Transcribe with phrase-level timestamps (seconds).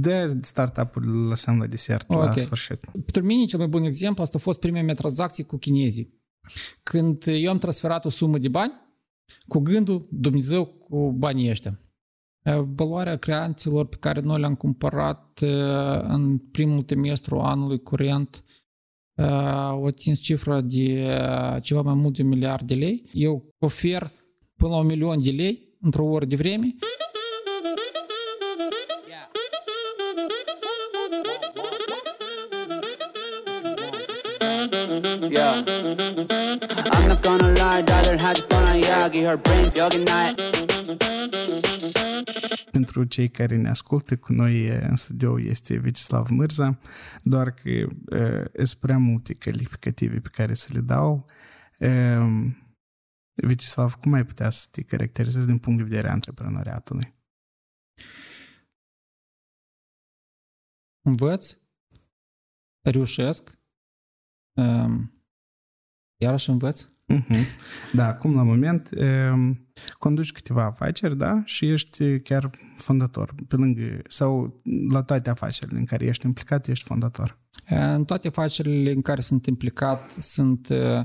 [0.00, 2.26] De startup-uri lăsăm la desert, okay.
[2.26, 2.80] la sfârșit.
[2.90, 6.22] Pentru mine cel mai bun exemplu, asta a fost prima mea tranzacție cu chinezii.
[6.82, 8.72] Când eu am transferat o sumă de bani,
[9.48, 11.80] cu gândul Dumnezeu cu banii ăștia.
[12.74, 15.38] Valoarea creanților pe care noi le-am cumpărat
[16.08, 18.44] în primul trimestru anului curent
[19.70, 21.18] o atins cifra de
[21.62, 23.04] ceva mai mult de un miliard de lei.
[23.12, 24.10] Eu ofer
[24.56, 26.74] până la un milion de lei într-o oră de vreme.
[35.96, 40.40] I'm not gonna lie, daughter had fun on Yagi, her brain yogi night.
[42.70, 46.78] Pentru cei care ne ascultă, cu noi în studio este Vecislav Mârza,
[47.22, 51.24] doar că uh, sunt prea multe calificative pe care să le dau.
[51.78, 52.52] Uh,
[53.34, 57.14] Vecislav, cum ai putea să te caracterizezi din punct de vedere a antreprenoriatului?
[61.06, 61.58] Învăț,
[62.90, 63.58] reușesc,
[64.60, 65.13] um,
[66.24, 66.88] iarăși învăț.
[67.12, 67.36] Uh-huh.
[67.92, 74.00] Da, acum la moment um, conduci câteva afaceri, da, și ești chiar fondator, pe lângă,
[74.08, 77.38] sau la toate afacerile în care ești implicat, ești fondator.
[77.68, 81.00] În toate afacerile în care sunt implicat sunt uh,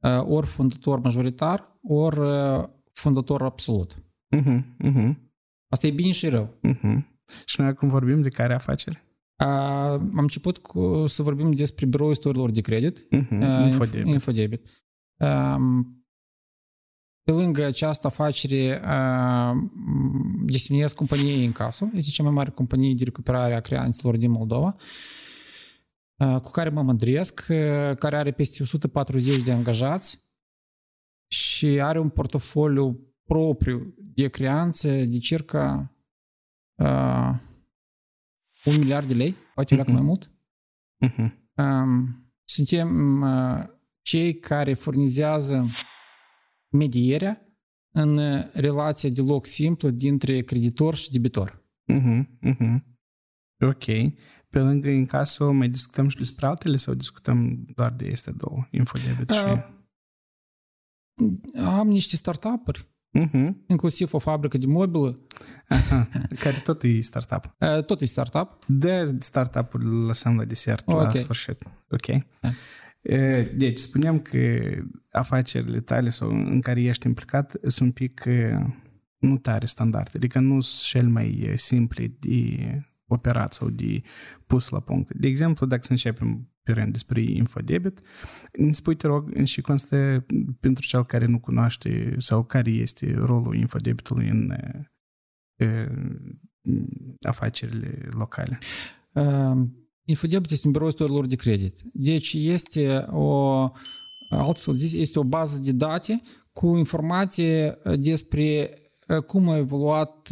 [0.00, 3.94] uh, ori fondator majoritar, ori uh, fondator absolut.
[4.36, 5.14] Uh-huh, uh-huh.
[5.68, 6.60] Asta e bine și rău.
[6.68, 6.98] Uh-huh.
[7.44, 9.02] Și noi acum vorbim de care afaceri?
[9.44, 14.06] Am început cu, să vorbim despre biroul istoriilor de credit, uh-huh, infodebit.
[14.06, 14.68] infodebit.
[17.22, 18.82] Pe lângă această afacere
[20.46, 24.76] gestionez companiei în casă, este cea mai mare companie de recuperare a creanților din Moldova,
[26.42, 27.44] cu care mă mândresc,
[27.98, 30.28] care are peste 140 de angajați
[31.28, 35.94] și are un portofoliu propriu de creanțe de circa
[38.64, 39.86] un miliard de lei, poate uh-huh.
[39.86, 40.30] mai mult.
[41.06, 41.30] Uh-huh.
[41.54, 43.64] Um, suntem uh,
[44.02, 45.66] cei care furnizează
[46.68, 47.44] medierea
[47.92, 48.18] în
[48.52, 51.64] relația de loc simplă dintre creditor și debitor.
[51.92, 52.24] Uh-huh.
[52.42, 52.88] Uh-huh.
[53.58, 53.84] Ok.
[54.48, 58.68] Pe lângă în casă mai discutăm și despre altele sau discutăm doar de este două,
[58.70, 59.38] Infodebit și...
[59.44, 59.68] Uh,
[61.54, 63.52] am niște startup-uri Uh-huh.
[63.66, 65.14] Inclusiv o fabrică de mobilă.
[65.70, 66.08] Aha,
[66.44, 67.56] care tot e startup.
[67.86, 68.64] Tot e startup.
[68.66, 71.04] De startup-uri lăsăm la desert, okay.
[71.04, 71.62] la sfârșit.
[71.90, 72.06] Ok.
[72.40, 72.48] Da.
[73.56, 74.38] Deci, spuneam că
[75.10, 78.24] afacerile tale sau în care ești implicat sunt un pic
[79.18, 82.58] nu tare standard, adică nu sunt cel mai simple de
[83.06, 84.02] operat sau de
[84.46, 85.14] pus la punct.
[85.14, 88.00] De exemplu, dacă să începem pe rând despre infodebit,
[88.52, 90.26] îmi spui, te rog, în ce constă
[90.60, 94.52] pentru cel care nu cunoaște sau care este rolul infodebitului în
[97.20, 98.58] afacerile locale?
[99.12, 99.66] Uh,
[100.04, 101.80] infodebit este un birou istorilor de credit.
[101.92, 103.68] Deci este o,
[104.30, 106.22] altfel zis, este o bază de date
[106.52, 108.78] cu informație despre
[109.26, 110.28] cum a evoluat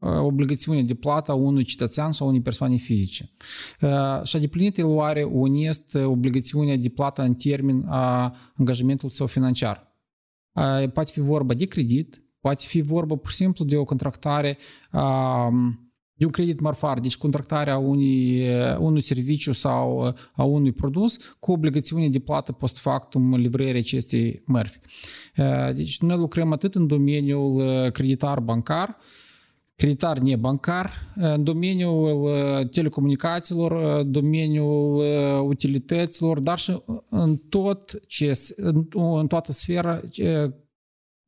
[0.00, 3.30] obligațiune de plată a unui cetățean sau unei persoane fizice.
[4.24, 9.96] Și-a deplinit el oare onest obligațiunea de plată în termen a angajamentului său financiar.
[10.92, 14.58] Poate fi vorba de credit, poate fi vorba pur și simplu de o contractare
[14.90, 15.50] a
[16.18, 22.08] de un credit marfar, deci contractarea unui, unui serviciu sau a unui produs cu obligațiune
[22.08, 24.78] de plată post factum livrării acestei mărfi.
[25.74, 28.96] Deci noi lucrăm atât în domeniul creditar bancar,
[29.76, 32.30] creditar nebancar, în domeniul
[32.70, 35.02] telecomunicațiilor, domeniul
[35.46, 38.32] utilităților, dar și în tot ce,
[38.92, 40.00] în toată sfera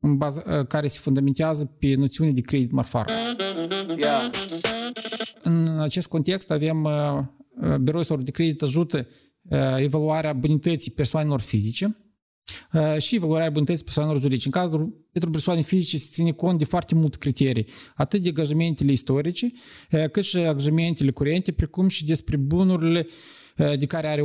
[0.00, 3.10] în bază, care se fundamentează pe noțiune de credit marfar.
[3.96, 4.30] Yeah.
[5.42, 6.88] În acest context avem
[7.80, 9.06] biroul de credit ajută
[9.76, 11.96] evaluarea bunității persoanelor fizice,
[12.98, 14.46] și evaluarea bunității persoanelor juridice.
[14.46, 18.92] În cazul pentru persoane fizice se ține cont de foarte multe criterii, atât de angajamentele
[18.92, 19.50] istorice,
[20.12, 23.06] cât și angajamentele curente, precum și despre bunurile
[23.78, 24.22] de care are,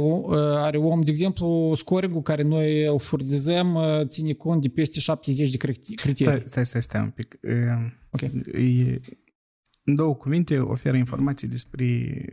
[0.58, 1.02] are om.
[1.02, 3.78] De exemplu, scoring care noi îl furnizăm
[4.08, 6.16] ține cont de peste 70 de criterii.
[6.16, 7.40] Stai, stai, stai, stai un pic.
[8.12, 8.42] Okay.
[8.64, 9.00] E,
[9.88, 12.26] în două cuvinte, oferă informații despre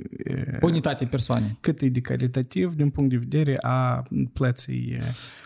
[0.61, 1.57] unitatea persoanei.
[1.61, 4.03] Cât e de calitativ din punct de vedere a
[4.33, 4.99] plății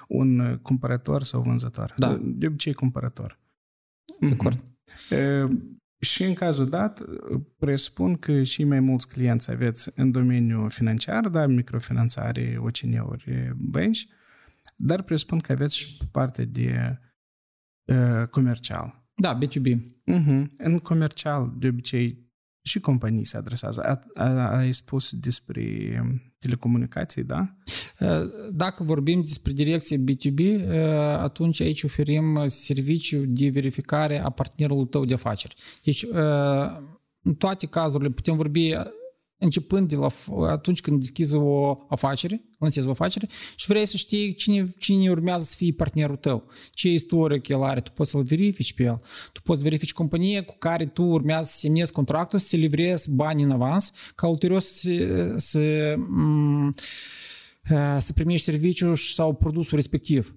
[0.08, 1.94] un cumpărător sau vânzător.
[1.96, 2.18] Da.
[2.22, 3.38] De obicei cumpărător.
[4.20, 4.62] De acord.
[5.98, 7.02] Și în cazul dat,
[7.58, 14.08] presupun că și mai mulți clienți aveți în domeniul financiar, da, microfinanțare, OCN-uri, bănci,
[14.76, 16.98] dar presupun că aveți și parte de
[17.84, 19.04] uh, comercial.
[19.14, 19.74] Da, B2B.
[20.12, 20.42] Uh-huh.
[20.58, 22.25] În comercial, de obicei,
[22.66, 23.82] și companii se adresează.
[23.82, 25.64] A, a, ai spus despre
[26.38, 27.56] telecomunicații, da?
[28.52, 30.68] Dacă vorbim despre direcție B2B,
[31.18, 35.54] atunci aici oferim serviciu de verificare a partenerului tău de afaceri.
[35.84, 36.06] Deci,
[37.22, 38.74] în toate cazurile putem vorbi
[39.38, 40.08] începând de la
[40.48, 45.44] atunci când deschizi o afacere, lansezi o afacere și vrei să știi cine, cine urmează
[45.44, 48.96] să fie partenerul tău, ce istoric el are, tu poți să-l verifici pe el,
[49.32, 53.50] tu poți verifici companie cu care tu urmează să semnezi contractul, să livrezi bani în
[53.50, 56.74] avans, ca ulterior să, să m-
[57.98, 60.34] să primești serviciul sau produsul respectiv.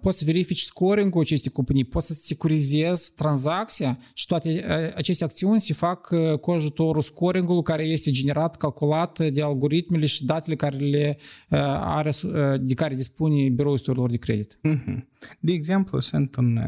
[0.00, 4.64] Poți să verifici scoring-ul acestei companii, poți să securizezi tranzacția și toate
[4.96, 10.56] aceste acțiuni se fac cu ajutorul scoring-ului care este generat, calculat de algoritmele și datele
[10.56, 11.18] care le
[11.80, 12.10] are,
[12.60, 14.60] de care dispune biroul istorilor de credit.
[15.40, 16.58] De exemplu, sunt un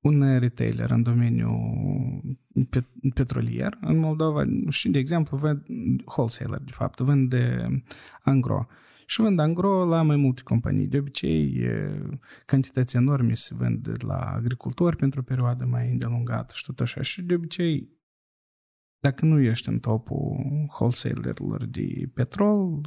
[0.00, 2.38] un retailer în domeniul
[3.14, 5.62] petrolier în Moldova și, de exemplu, vând
[6.04, 7.34] wholesaler, de fapt, vând
[8.22, 8.66] angro.
[9.06, 10.86] Și vând angro la mai multe companii.
[10.86, 11.66] De obicei,
[12.46, 17.02] cantități enorme se vând la agricultori pentru o perioadă mai îndelungată și tot așa.
[17.02, 17.92] Și de obicei,
[18.98, 20.36] dacă nu ești în topul
[20.68, 21.34] wholesaler
[21.68, 22.80] de petrol,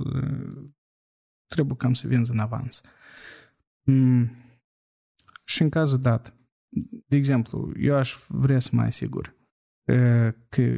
[1.47, 2.81] trebuie cam să vinzi în avans.
[3.83, 4.29] Mm.
[5.45, 6.33] Și în cazul dat,
[7.07, 9.35] de exemplu, eu aș vrea să mă asigur
[10.49, 10.77] că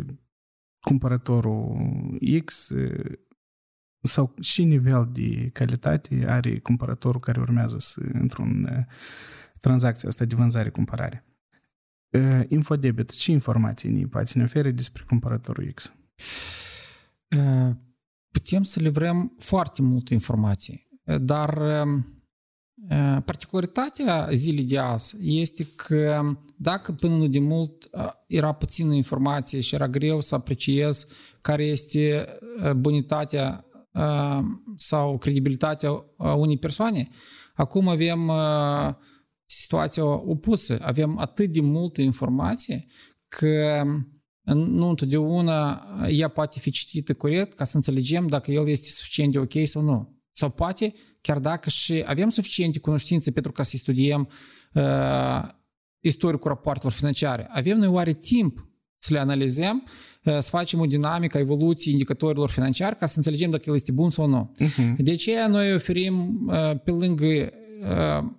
[0.79, 2.73] cumpărătorul X
[4.01, 8.87] sau și nivel de calitate are cumpărătorul care urmează să într-un
[9.59, 11.23] tranzacție asta de vânzare-cumpărare.
[12.47, 15.93] Infodebit, ce informații ne poate ne ofere despre cumpărătorul X?
[18.31, 20.87] Putem să livrăm foarte multe informații,
[21.21, 21.57] dar
[23.25, 26.21] Particularitatea zilei de azi este că
[26.55, 27.89] dacă până nu de mult
[28.27, 31.05] era puțină informație și era greu să apreciez
[31.41, 32.25] care este
[32.77, 33.65] bunitatea
[34.75, 37.09] sau credibilitatea unei persoane,
[37.53, 38.31] acum avem
[39.45, 40.77] situația opusă.
[40.81, 42.85] Avem atât de multă informație
[43.27, 43.83] că
[44.43, 49.39] nu întotdeauna ea poate fi citită corect ca să înțelegem dacă el este suficient de
[49.39, 50.17] ok sau nu.
[50.31, 54.29] Sau poate, chiar dacă și avem suficiente cunoștințe pentru ca să studiem
[54.73, 55.41] uh,
[55.99, 58.67] istoricul rapoartelor financiare, avem noi oare timp
[58.97, 59.83] să le analizăm,
[60.23, 63.91] uh, să facem o dinamică a evoluției indicatorilor financiari ca să înțelegem dacă el este
[63.91, 64.51] bun sau nu.
[64.59, 64.95] Uh-huh.
[64.97, 68.29] De aceea noi oferim uh, pe lângă uh,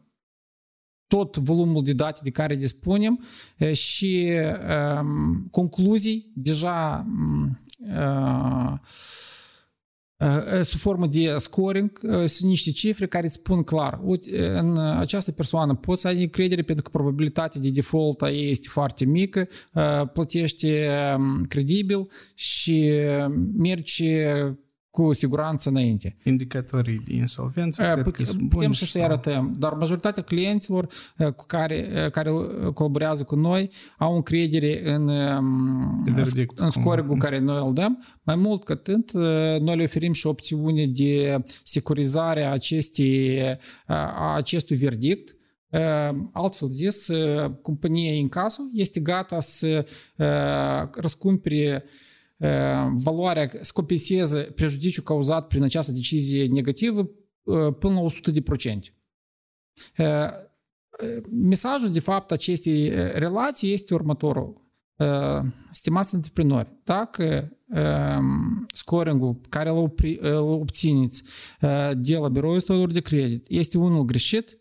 [1.06, 3.24] tot volumul de date de care dispunem
[3.58, 4.28] uh, și
[4.68, 5.06] uh,
[5.50, 7.06] concluzii deja
[7.78, 8.72] uh,
[10.62, 15.74] sub formă de scoring, sunt niște cifre care îți spun clar, uite, în această persoană
[15.74, 19.48] poți să ai încredere pentru că probabilitatea de default a ei este foarte mică,
[20.12, 20.88] plătește
[21.48, 22.90] credibil și
[23.56, 24.26] merge
[24.90, 26.14] cu siguranță înainte.
[26.24, 30.86] Indicatorii de insolvență cred Put, că Putem și să-i arătăm, dar majoritatea clienților
[31.36, 32.30] cu care, care
[32.74, 35.08] colaborează cu noi au încredere în,
[36.54, 38.04] în scorigul care noi îl dăm.
[38.22, 39.12] Mai mult că atât,
[39.60, 43.42] noi le oferim și opțiune de securizare a, acestei,
[43.86, 45.34] a acestui verdict,
[46.32, 47.08] Altfel zis,
[47.62, 49.86] compania Incaso este gata să
[50.94, 51.84] răscumpere
[52.92, 57.10] valoarea, să compenseze prejudiciul cauzat prin această decizie negativă
[57.78, 58.06] până la
[59.96, 60.32] 100%.
[61.30, 62.88] Mesajul, de fapt, acestei
[63.18, 64.68] relații este următorul.
[65.70, 67.56] Stimați antreprenori, dacă
[68.72, 69.92] scoringul care îl
[70.38, 71.22] obțineți
[71.94, 74.58] de la biroul istorilor de credit este unul greșit,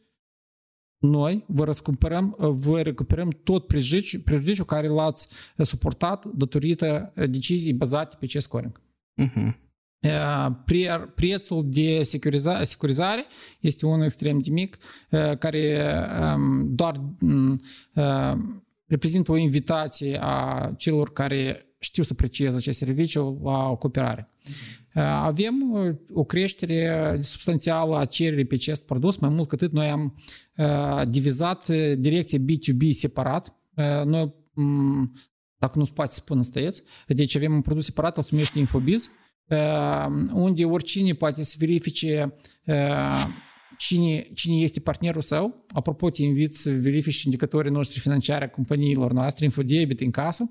[0.99, 5.27] noi vă răscumpărăm, vă recuperăm tot prejudiciul, prejudiciul care l-ați
[5.57, 8.81] suportat datorită deciziei bazate pe acest scoring.
[9.21, 9.67] Uh-huh.
[11.15, 13.25] Prețul de securiza, securizare
[13.59, 14.77] este unul extrem de mic,
[15.39, 15.91] care
[16.65, 17.01] doar
[18.85, 24.27] reprezintă o invitație a celor care știu să aprecieze acest serviciu la o cooperare.
[24.93, 25.55] Avem
[26.13, 30.15] o creștere substanțială a cererii pe acest produs, mai mult cât noi am
[31.09, 33.55] divizat direcția B2B separat.
[34.05, 34.33] Noi,
[35.57, 39.11] dacă nu-ți poate spune, stăieți, deci avem un produs separat, îl numește Infobiz,
[40.33, 42.33] unde oricine poate să verifice
[43.77, 45.65] cine, cine este partenerul său.
[45.73, 50.47] Apropo, te invit să verifici indicatorii noștri financiare a companiilor noastre, Infodebit, în casă.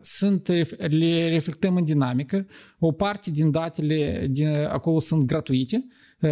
[0.00, 2.46] Sunt, le reflectăm în dinamică.
[2.78, 5.86] O parte din datele din acolo sunt gratuite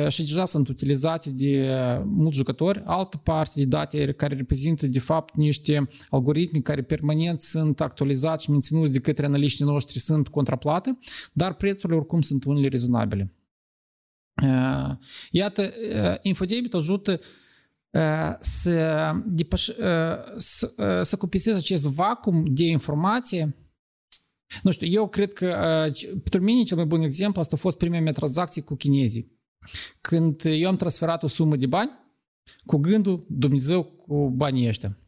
[0.09, 1.69] și deja sunt utilizate de
[2.05, 2.83] mulți jucători.
[2.85, 8.51] Altă parte de date care reprezintă de fapt niște algoritmi care permanent sunt actualizați și
[8.51, 10.99] menținuți de către analiștii noștri sunt contraplată,
[11.33, 13.35] dar prețurile oricum sunt unele rezonabile.
[15.31, 15.73] Iată,
[16.23, 17.21] InfoDebit ajută
[18.41, 19.69] să, depăș,
[20.37, 23.55] să, să compenseze acest vacuum de informație
[24.63, 25.57] nu știu, eu cred că
[26.03, 29.39] pentru mine cel mai bun exemplu asta a fost prima mea tranzacție cu chinezii.
[30.01, 31.91] Când eu am transferat o sumă de bani
[32.65, 34.99] cu gândul Dumnezeu cu banii ăștia.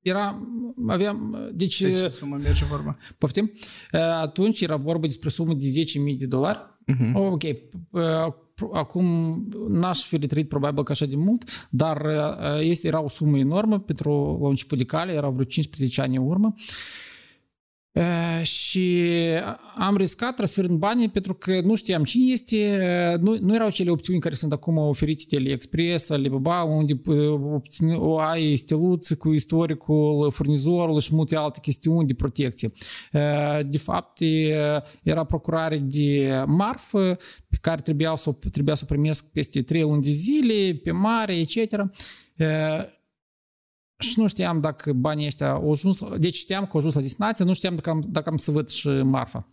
[0.00, 0.48] Era,
[0.86, 1.80] aveam, deci...
[1.80, 2.98] Deci sumă merge vorba?
[3.18, 3.52] Poftim?
[3.92, 6.58] Atunci era vorba despre sumă de 10.000 de dolari.
[6.58, 7.12] Uh-huh.
[7.12, 7.42] Ok,
[8.72, 9.04] acum
[9.68, 12.06] n-aș fi trăit probabil că așa de mult, dar
[12.60, 16.26] este, era o sumă enormă pentru la început de cale, era vreo 15 ani în
[16.26, 16.54] urmă.
[16.56, 16.64] Uh,
[18.42, 19.04] și
[19.76, 22.78] am riscat transferând banii pentru că nu știam cine este,
[23.20, 27.00] nu, nu erau cele opțiuni care sunt acum oferite de AliExpress, Alibaba, unde
[27.94, 32.70] o ai steluță cu istoricul furnizorului și multe alte chestiuni de protecție.
[33.66, 34.18] De fapt,
[35.02, 40.02] era procurare de marfă pe care trebuia să, trebuia să o primesc peste 3 luni
[40.02, 41.84] de zile, pe mare, etc
[43.98, 47.44] și nu știam dacă banii ăștia au ajuns, deci știam că au ajuns la destinație,
[47.44, 49.50] nu știam dacă am, dacă am să văd și marfa.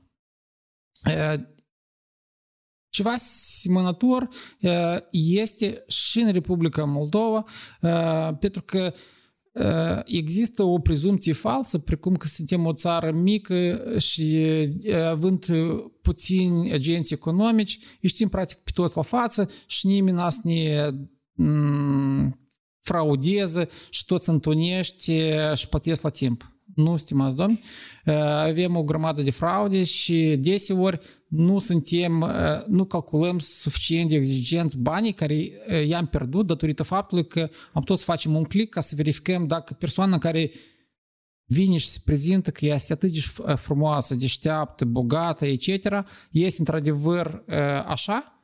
[2.90, 4.28] Ceva asemănător
[5.12, 7.46] este și în Republica Moldova,
[8.40, 8.94] pentru că
[10.06, 14.46] există o prezumție falsă, precum că suntem o țară mică și
[15.10, 15.46] având
[16.02, 20.90] puțini agenți economici, îi știm practic pe toți la față și nimeni n-a să ne
[22.84, 26.48] fraudeză și tot se întunește și plătesc la timp.
[26.76, 27.62] Nu, stimați domni,
[28.26, 32.32] avem o grămadă de fraude și deseori nu suntem,
[32.68, 35.52] nu calculăm suficient de exigent banii care
[35.88, 39.74] i-am pierdut datorită faptului că am tot să facem un click ca să verificăm dacă
[39.74, 40.52] persoana care
[41.46, 43.20] vine și se prezintă că este atât de
[43.56, 45.68] frumoasă, deșteaptă, bogată, etc.,
[46.32, 47.44] este într-adevăr
[47.88, 48.44] așa,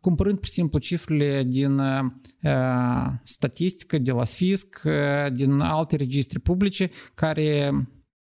[0.00, 6.38] cumpărând, pur și simplu, cifrele din uh, statistică, de la fisc, uh, din alte registre
[6.38, 7.72] publice, care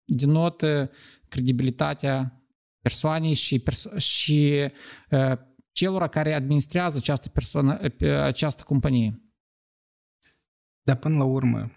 [0.06, 0.92] denotă
[1.28, 2.42] credibilitatea
[2.82, 4.72] persoanei și, perso- și
[5.10, 5.38] uh,
[5.72, 7.80] celor care administrează această, persoană,
[8.24, 9.22] această companie.
[10.82, 11.72] Dar până la urmă,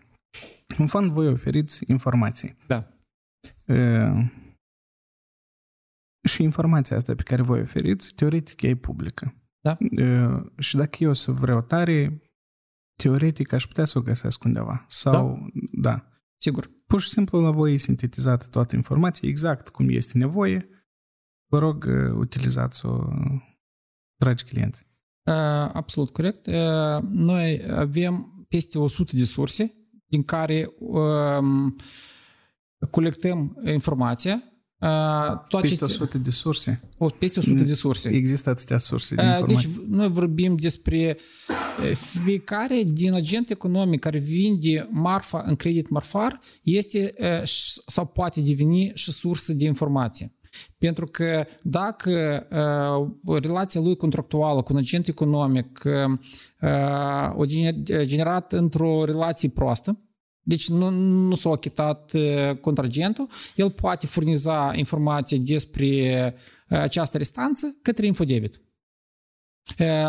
[0.79, 2.57] în fond voi oferiți informații.
[2.67, 2.79] Da.
[3.67, 4.31] Uh,
[6.29, 9.40] și informația asta pe care voi oferiți, teoretic, e publică.
[9.61, 9.77] Da.
[10.59, 12.23] Și dacă eu să vreau tare,
[13.03, 14.85] teoretic aș putea să o găsesc undeva.
[14.89, 15.91] Sau, da.
[15.91, 16.05] da.
[16.37, 16.71] Sigur.
[16.87, 20.69] Pur și simplu la voi e sintetizată toată informația, exact cum este nevoie.
[21.51, 23.09] Vă rog, utilizați-o,
[24.17, 24.87] dragi clienți.
[25.73, 26.47] Absolut corect.
[27.09, 29.71] Noi avem peste 100 de surse
[30.07, 30.69] din care
[32.91, 34.43] colectăm informația
[35.49, 36.89] toate peste 100 de surse?
[36.99, 38.09] O, peste 100 de surse.
[38.09, 39.69] Există atâtea surse de informații.
[39.69, 41.17] Deci noi vorbim despre
[42.25, 47.15] fiecare din agent economic care vinde marfa în credit marfar este
[47.87, 50.35] sau poate deveni și sursă de informație.
[50.79, 52.47] Pentru că dacă
[53.23, 57.45] uh, relația lui contractuală cu un agent economic uh, o
[58.05, 59.99] generat într-o relație proastă,
[60.51, 60.89] deci nu,
[61.29, 62.13] nu s-a achitat
[62.61, 66.35] contragentul, el poate furniza informații despre
[66.69, 68.61] această restanță către infodebit.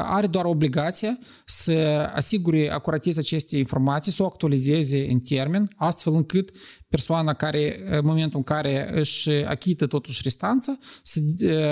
[0.04, 1.72] Are doar obligația să
[2.16, 6.52] asigure acuratețea acestei informații, să o actualizeze în termen, astfel încât
[6.90, 11.20] persoana care, în momentul în care își achită totuși restanța, să,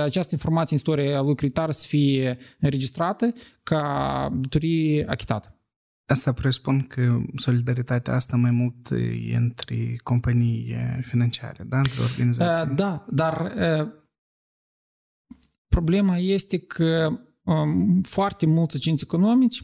[0.03, 3.33] această informație în istoria lui creditar să fie înregistrată
[3.63, 5.58] ca datorie achitată.
[6.09, 8.91] Asta presupun că solidaritatea asta mai mult
[9.29, 11.77] e între companii financiare, da?
[11.77, 12.75] Între organizații.
[12.75, 13.53] Da, dar
[15.67, 17.13] problema este că
[18.01, 19.63] foarte mulți agenți economici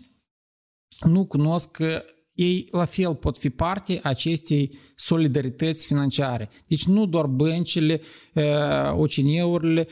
[1.06, 6.50] nu cunosc că ei la fel pot fi parte acestei solidarități financiare.
[6.68, 8.02] Deci nu doar băncile,
[8.92, 9.88] OCN-urile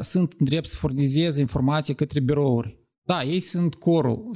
[0.00, 2.80] sunt în drept să furnizeze informații către birouri.
[3.04, 4.30] Da, ei sunt corul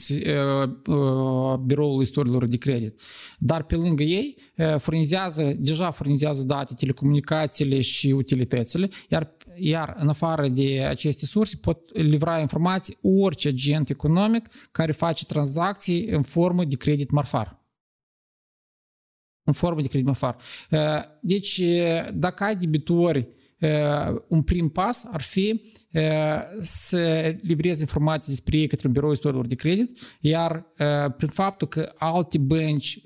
[1.65, 3.01] biroului istoriilor de credit.
[3.39, 4.37] Dar pe lângă ei
[4.79, 11.99] furnizează, deja furnizează date telecomunicațiile și utilitățile, iar, iar în afară de aceste surse pot
[11.99, 17.65] livra informații orice agent economic care face tranzacții în formă de credit marfar.
[19.47, 20.37] în formă de credit mafar.
[21.21, 21.63] Deci,
[22.15, 23.29] dacă ai debitori
[24.29, 25.61] un prim pas ar fi
[26.61, 30.67] să livrezi informații despre ei către un birou istoriilor de credit, iar
[31.17, 33.01] prin faptul că alte bănci,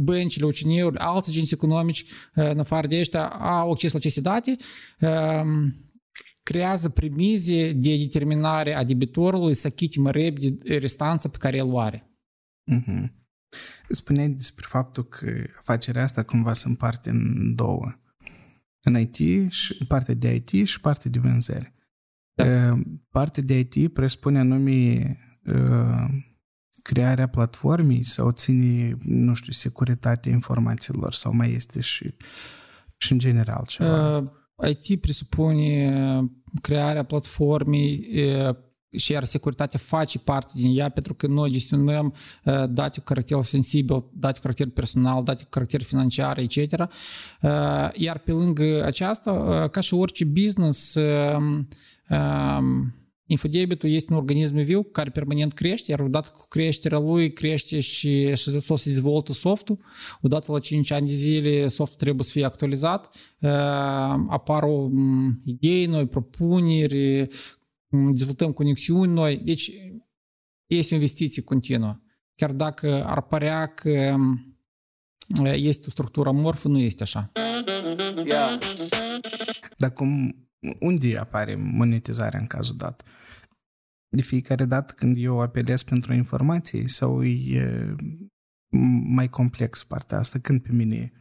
[0.00, 2.04] băncile, OCN-uri, alți agenți economici,
[2.34, 4.56] în afară de ăștia, au acces la aceste date,
[6.42, 11.78] creează premize de determinare a debitorului să achite mai repede restanța pe care el o
[11.78, 12.10] are.
[12.72, 13.18] Mm-hmm.
[13.88, 15.26] Spuneai despre faptul că
[15.58, 17.94] afacerea asta cumva se împarte în două
[18.82, 21.72] în IT, și partea de IT și partea de vânzări.
[22.34, 22.78] Da.
[23.10, 25.16] Partea de IT presupune anume
[26.82, 32.14] crearea platformei sau ține, nu știu, securitatea informațiilor sau mai este și,
[32.96, 34.16] și în general ceva?
[34.18, 34.24] Uh,
[34.68, 35.94] IT presupune
[36.62, 38.08] crearea platformei,
[38.96, 43.42] și iar securitatea face parte din ea pentru că noi gestionăm uh, date cu caracter
[43.42, 46.56] sensibil, date cu caracter personal, date cu caracter financiar, etc.
[46.56, 46.88] Uh,
[47.92, 51.68] iar pe lângă aceasta, uh, ca și orice business, um,
[52.10, 52.94] um,
[53.30, 58.34] Infodebitul este un organism viu care permanent crește, iar odată cu creșterea lui crește și,
[58.34, 59.78] și să se dezvoltă softul.
[60.20, 63.16] Odată la 5 ani de zile softul trebuie să fie actualizat,
[64.28, 64.88] apar o
[65.44, 67.28] idei noi, propuneri,
[67.90, 69.38] dezvoltăm conexiuni noi.
[69.38, 69.70] Deci
[70.66, 72.00] este o investiție continuă.
[72.34, 74.16] Chiar dacă ar părea că
[75.42, 77.32] este o structură amorfă, nu este așa.
[78.24, 78.58] Yeah.
[79.76, 80.34] Dar cum,
[80.80, 83.02] unde apare monetizarea în cazul dat?
[84.08, 87.96] De fiecare dată când eu apelez pentru informații sau e
[89.04, 90.38] mai complex partea asta?
[90.38, 91.19] Când pe mine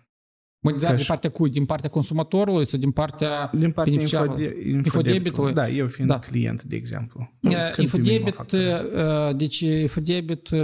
[0.61, 1.49] Monetizare din partea cui?
[1.49, 5.53] Din partea consumatorului sau din partea Din partea infode, infodebitului?
[5.53, 6.19] Da, eu fiind da.
[6.19, 7.33] client, de exemplu.
[7.41, 10.59] Uh, infodebit, uh, deci infodebit uh,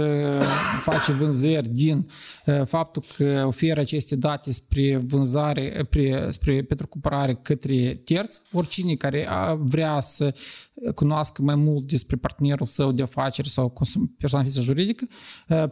[0.80, 2.06] face vânzări din
[2.64, 9.28] faptul că oferă aceste date spre vânzare, spre, spre pentru cumpărare către terți, oricine care
[9.58, 10.34] vrea să
[10.94, 13.72] cunoască mai mult despre partenerul său de afaceri sau
[14.18, 15.06] persoana fizică juridică,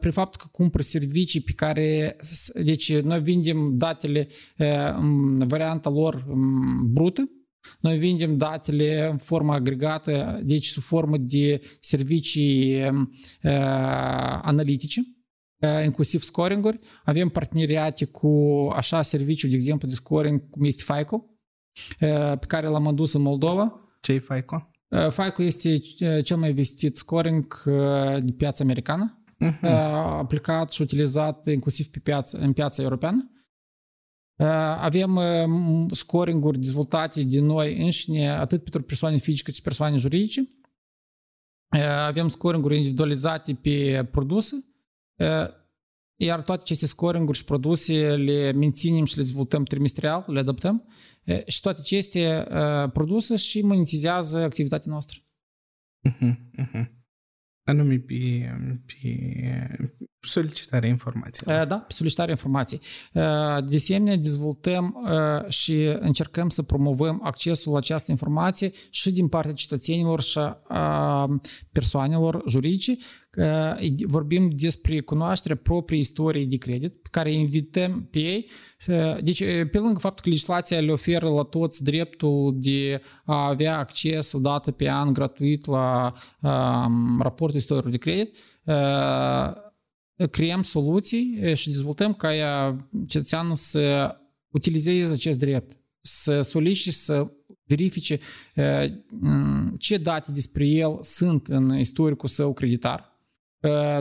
[0.00, 2.16] prin faptul că cumpără servicii pe care,
[2.54, 4.13] deci noi vindem datele
[4.96, 6.26] în varianta lor
[6.84, 7.24] brută,
[7.80, 12.82] noi vindem datele în formă agregată, deci sub formă de servicii
[14.42, 15.00] analitice,
[15.84, 16.76] inclusiv scoringuri.
[17.04, 18.28] Avem parteneriate cu
[18.74, 21.24] așa serviciu, de exemplu, de scoring cum este FICO,
[22.38, 23.80] pe care l-am adus în Moldova.
[24.00, 24.70] Ce e FICO?
[25.10, 25.78] FICO este
[26.22, 27.62] cel mai vestit scoring
[28.20, 29.68] de piața americană, uh-huh.
[30.18, 33.30] aplicat și utilizat inclusiv pe piața, în piața europeană.
[34.78, 35.20] Avem
[35.92, 40.42] scoringuri dezvoltate de noi înșine, atât pentru persoane fizice cât și persoane juridice.
[42.06, 44.56] Avem scoringuri individualizate pe produse,
[46.16, 50.88] iar toate aceste scoringuri și produse le menținem și le dezvoltăm trimestrial, le adaptăm
[51.46, 52.46] și toate aceste
[52.92, 55.18] produse și monetizează activitatea noastră.
[56.08, 56.93] Uh-huh, uh-huh.
[57.64, 58.50] Anume pe,
[58.86, 59.08] pe
[60.20, 61.66] solicitarea informației.
[61.66, 62.80] Da, pe solicitarea informației.
[63.66, 64.96] De asemenea, dezvoltăm
[65.48, 71.26] și încercăm să promovăm accesul la această informație și din partea cetățenilor și a
[71.72, 72.96] persoanelor juridice.
[74.06, 78.48] Vorbim despre cunoașterea propriei istorii de credit, pe care invităm pe ei.
[79.22, 84.32] Deci, pe lângă faptul că legislația le oferă la toți dreptul de a avea acces
[84.32, 86.12] o dată pe an gratuit la
[87.18, 88.36] raportul istoriei de credit,
[90.30, 92.28] creăm soluții și dezvoltăm ca
[93.06, 94.16] cetățeanul să
[94.48, 97.32] utilizeze acest drept, să solicite, să
[97.66, 98.18] verifice
[99.78, 103.13] ce date despre el sunt în istoricul său creditar,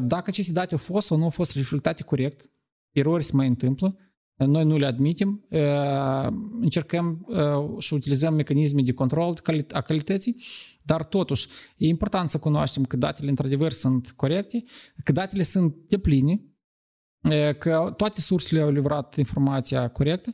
[0.03, 2.51] dacă aceste date au fost sau nu au fost reflectate corect,
[2.91, 3.97] erori se mai întâmplă,
[4.35, 5.45] noi nu le admitem,
[6.61, 7.27] încercăm
[7.79, 9.39] și utilizăm mecanisme de control
[9.71, 10.35] a calității
[10.85, 11.47] dar totuși,
[11.77, 14.63] e important să cunoaștem că datele într-adevăr sunt corecte,
[15.03, 16.33] că datele sunt de pline,
[17.57, 20.31] că toate sursele au livrat informația corectă,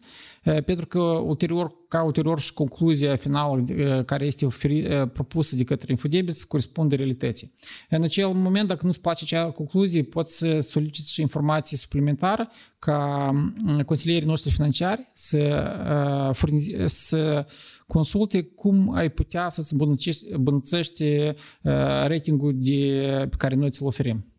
[0.66, 3.64] pentru că ulterior, ca ulterior și concluzia finală
[4.06, 7.52] care este oferi, propusă de către Infodebit să corespunde realității.
[7.90, 12.50] În acel moment, dacă nu-ți place acea concluzie, poți să soliciți și informații suplimentare
[12.80, 13.32] ca
[13.86, 16.34] consilierii noștri financiari să,
[16.86, 17.46] să
[17.88, 19.74] consulte cum ai putea să-ți
[20.30, 21.06] îmbunătățești
[22.06, 24.34] ratingul de, pe care noi ți-l oferim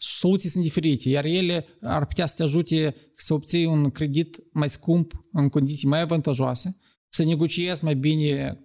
[0.00, 4.68] soluții sunt diferite, iar ele ar putea să te ajute să obții un credit mai
[4.68, 6.76] scump în condiții mai avantajoase,
[7.08, 8.62] să negociezi mai bine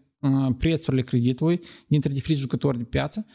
[0.58, 3.26] prețurile creditului dintre diferiți jucători de piață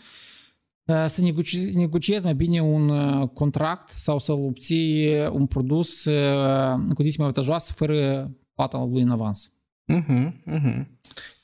[1.07, 2.89] să negociezi, negociezi mai bine un
[3.27, 9.53] contract sau să-l obții un produs în condiții mai avantajoase fără plata lui în avans.
[9.93, 10.87] Uh-huh, uh-huh.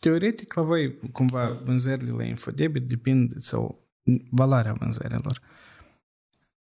[0.01, 3.89] Teoretic, la voi, cumva, vânzările la infodebit depind, sau
[4.31, 5.41] valoarea vânzărilor,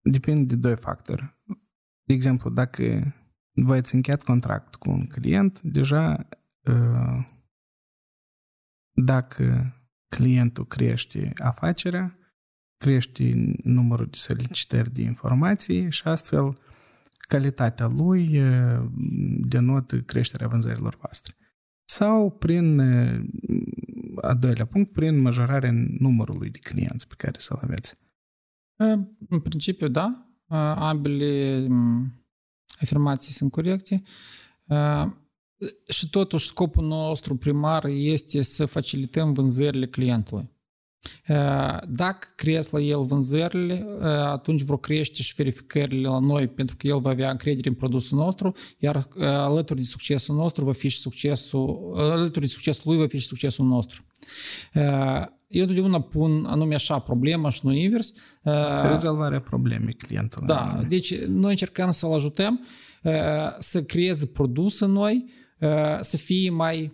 [0.01, 1.39] depinde de doi factori.
[2.03, 3.15] De exemplu, dacă
[3.51, 6.27] voi ați încheiat contract cu un client, deja
[8.91, 9.75] dacă
[10.07, 12.17] clientul crește afacerea,
[12.77, 16.57] crește numărul de solicitări de informații și astfel
[17.27, 18.41] calitatea lui
[19.39, 21.35] denotă creșterea vânzărilor voastre.
[21.83, 22.79] Sau prin,
[24.21, 27.97] a doilea punct, prin majorarea numărului de clienți pe care să-l aveți.
[29.29, 30.25] În principiu, da.
[30.75, 31.67] Ambele
[32.79, 34.03] afirmații sunt corecte.
[35.87, 40.49] Și totuși scopul nostru primar este să facilităm vânzările clientului.
[41.87, 46.99] Dacă cresc la el vânzările, atunci vor crește și verificările la noi, pentru că el
[46.99, 51.93] va avea încredere în produsul nostru, iar alături de succesul nostru va fi și succesul,
[51.95, 54.05] alături de succesul lui va fi și succesul nostru.
[55.51, 58.13] Eu totdeauna pun anume așa problema și nu invers.
[58.89, 60.47] Rezolvarea problemei clientului.
[60.47, 62.65] Da, deci noi încercăm să-l ajutăm
[63.59, 65.25] să creeze produse noi,
[65.99, 66.91] să fie mai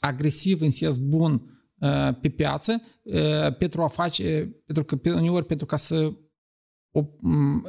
[0.00, 1.60] agresiv în sens bun
[2.20, 2.82] pe piață
[3.58, 6.12] pentru a face, pentru că uneori pentru ca să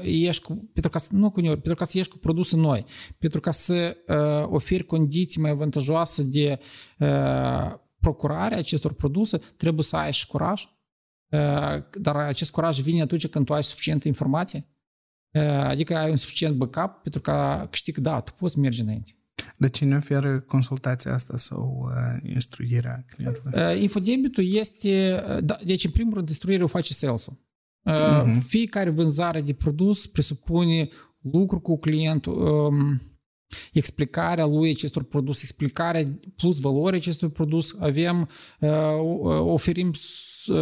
[0.03, 2.85] ieși cu, pentru ca să, nu cu uneori, pentru ca să ieși cu produse noi,
[3.17, 6.59] pentru ca să uh, oferi condiții mai avantajoase de
[6.99, 7.73] uh,
[8.07, 10.63] procurare a acestor produse, trebuie să ai și curaj,
[11.31, 14.67] uh, dar acest curaj vine atunci când tu ai suficientă informație,
[15.33, 19.11] uh, adică ai un suficient backup pentru ca câștig, da, tu poți merge înainte.
[19.57, 23.61] De cine oferă consultația asta sau uh, instruirea clientului?
[23.61, 27.37] Uh, infodebitul este, uh, da, deci în primul rând instruirea o face sales-ul.
[27.81, 28.39] Uh, uh-huh.
[28.47, 30.89] Fiecare vânzare de produs presupune
[31.21, 33.01] lucru cu clientul, um,
[33.73, 36.03] explicarea lui acestor produs, explicarea
[36.35, 37.75] plus valoare acestui produs.
[37.79, 38.29] Avem,
[38.59, 38.69] uh,
[39.39, 39.91] oferim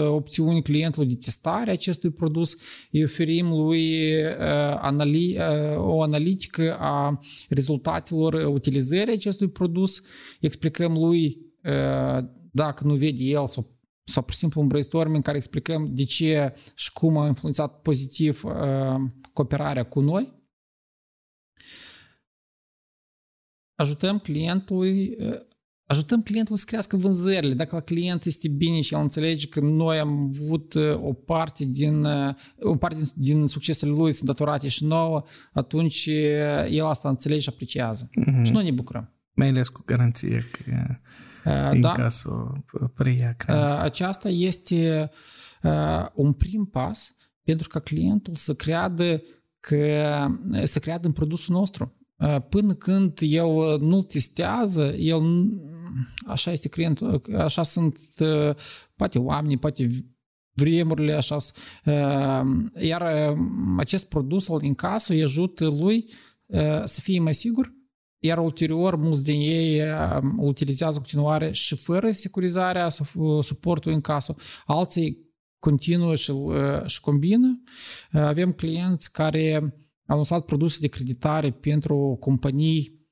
[0.08, 2.56] opțiuni clientului de testare a acestui produs,
[2.92, 4.16] îi oferim lui
[4.78, 5.38] anali,
[5.78, 7.20] o analitică a
[7.50, 10.02] rezultatelor utilizării acestui produs,
[10.40, 11.38] explicăm lui
[12.52, 16.04] dacă nu vede el sau sau pur și simplu un brainstorming în care explicăm de
[16.04, 18.96] ce și cum a influențat pozitiv uh,
[19.34, 20.34] cooperarea cu noi.
[23.76, 25.40] Ajutăm clientului uh,
[25.88, 27.54] ajutăm clientul să crească vânzările.
[27.54, 31.66] Dacă la client este bine și el înțelege că noi am avut uh, o parte
[31.66, 37.10] din, uh, o parte din succesele lui sunt datorate și nouă, atunci uh, el asta
[37.10, 38.10] înțelege și apreciază.
[38.10, 38.42] Mm-hmm.
[38.44, 39.10] Și noi ne bucurăm.
[39.34, 40.98] Mai ales cu garanție că
[41.72, 41.92] în da.
[41.92, 43.80] cazul preia creanța.
[43.80, 45.12] Aceasta este
[46.14, 49.22] un prim pas pentru ca clientul să creadă
[49.60, 49.78] că
[50.64, 51.96] să creadă în produsul nostru.
[52.50, 55.22] Până când el nu testează, el
[56.26, 58.00] așa este clientul, așa sunt
[58.96, 59.88] poate oamenii, poate
[60.54, 61.38] vremurile așa.
[62.80, 63.36] Iar
[63.78, 66.10] acest produs al incasă îi ajută lui
[66.84, 67.74] să fie mai sigur,
[68.20, 69.80] iar ulterior mulți din ei
[70.20, 72.90] îl utilizează continuare și fără securizarea
[73.42, 74.36] suportul în casă.
[74.66, 75.24] Alții
[75.60, 76.34] continuă și,
[76.86, 77.62] și combină.
[78.12, 79.64] Avem clienți care
[80.08, 83.08] au lansat produse de creditare pentru companii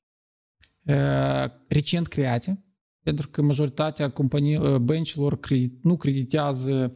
[1.67, 2.65] recent create,
[3.03, 5.39] pentru că majoritatea companii, băncilor
[5.81, 6.93] nu creditează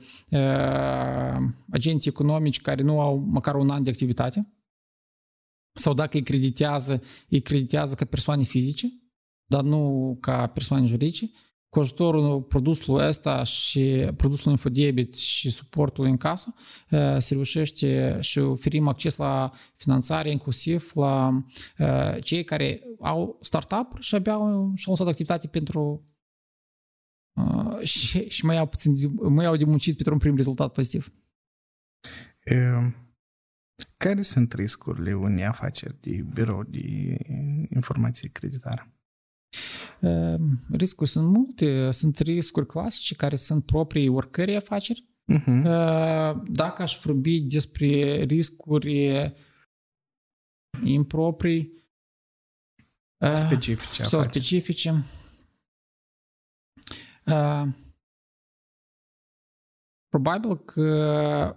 [1.69, 4.51] agenții economici care nu au măcar un an de activitate
[5.73, 8.87] sau dacă îi creditează, îi creditează ca persoane fizice,
[9.45, 11.31] dar nu ca persoane juridice.
[11.69, 16.53] Cu ajutorul produsului ăsta și produsul infodebit și suportul în casă
[17.17, 21.43] se reușește și oferim acces la finanțare inclusiv la
[22.21, 24.37] cei care au startup și abia
[24.75, 26.07] și-au lăsat activitate pentru
[27.83, 28.93] și, și mai au puțin
[29.29, 31.13] mai au de muncit pentru un prim rezultat pozitiv.
[33.97, 37.17] Care sunt riscurile unei afaceri de birou de
[37.69, 38.96] informații creditare?
[39.99, 41.91] Ehm, riscuri sunt multe.
[41.91, 45.05] Sunt riscuri clasice care sunt proprii oricărei afaceri.
[45.33, 46.33] Uh-huh.
[46.47, 49.35] Dacă aș vorbi despre riscuri
[50.83, 51.73] improprii
[53.35, 55.03] specifice sau specifice,
[60.07, 61.55] Probabil că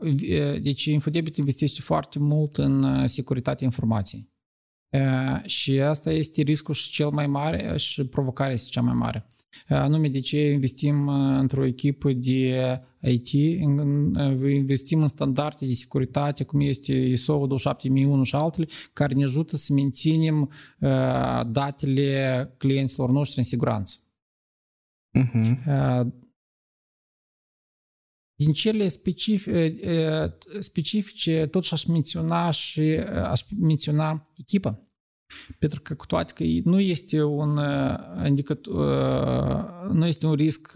[0.63, 4.30] deci Infodebit investește foarte mult în securitatea informației.
[5.45, 9.27] Și asta este riscul și cel mai mare și provocarea este cea mai mare.
[9.69, 13.33] anume de ce investim într-o echipă de IT,
[14.49, 19.73] investim în standarde de securitate, cum este ISO 27001 și altele, care ne ajută să
[19.73, 20.51] menținem
[21.47, 23.97] datele clienților noștri în siguranță.
[25.19, 26.05] Uh-huh.
[28.41, 32.81] Din cele specifice, specifice totuși aș menționa și
[33.25, 34.85] aș menționa echipa.
[35.59, 37.61] Pentru că cu toate că nu este un
[38.27, 40.73] indicator, nu este un risc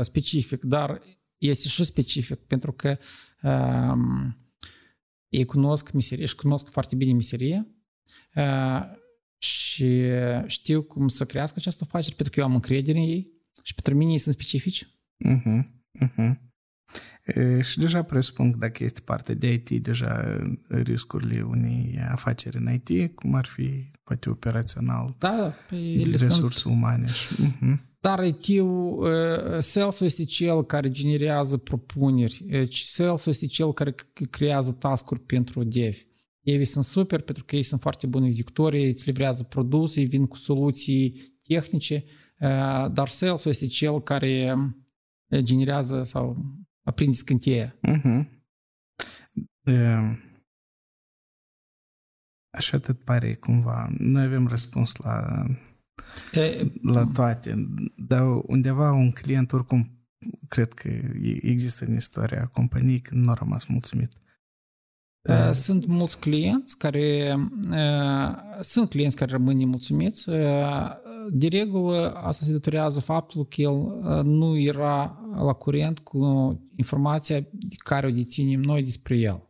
[0.00, 1.00] specific, dar
[1.38, 2.98] este și specific pentru că
[5.28, 7.66] ei cunosc meserie, și cunosc foarte bine meseria
[9.38, 10.02] și
[10.46, 13.94] știu cum să crească această afacere pentru că eu am încredere în ei și pentru
[13.94, 14.84] mine ei sunt specifici.
[14.84, 16.46] Uh-huh, uh-huh.
[17.24, 22.80] E, și deja presupun că dacă este parte de IT, deja riscurile unei afaceri în
[22.84, 26.74] IT, cum ar fi poate operațional, da, da ele resurse sunt...
[26.74, 27.06] umane.
[27.06, 27.86] Și, uh-huh.
[28.00, 29.06] Dar IT-ul,
[29.58, 33.94] sales este cel care generează propuneri, sales este cel care
[34.30, 35.96] creează task-uri pentru dev.
[36.40, 40.26] Ei sunt super pentru că ei sunt foarte buni executori, îți livrează produse, ei vin
[40.26, 42.04] cu soluții tehnice,
[42.92, 44.54] dar sales este cel care
[45.36, 46.36] generează sau
[46.82, 47.74] aprinde scânteia.
[47.88, 48.36] Uh-huh.
[52.50, 53.88] Așa tot pare cumva.
[53.98, 55.46] Noi avem răspuns la,
[56.32, 59.98] e, la toate, dar undeva un client oricum
[60.48, 60.88] cred că
[61.42, 64.12] există în istoria companiei când nu a rămas mulțumit.
[65.28, 67.36] Uh, sunt mulți clienți care
[67.70, 70.28] uh, sunt clienți care rămân nemulțumiți.
[70.28, 70.90] Uh,
[71.30, 73.76] de regulă, asta se datorează faptul că el
[74.24, 76.18] nu era la curent cu
[76.76, 79.42] informația de care o deținem noi despre el.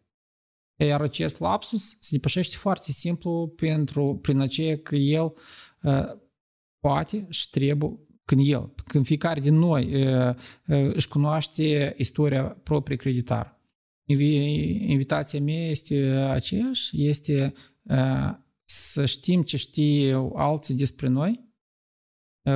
[0.77, 5.33] Iar acest lapsus se depășește foarte simplu pentru, prin aceea că el
[6.81, 10.07] poate și trebuie când el, când fiecare din noi
[10.67, 13.53] își cunoaște istoria proprie creditară
[14.09, 17.55] invitația mea este aceeași, este
[18.65, 21.48] să știm ce știe alții despre noi,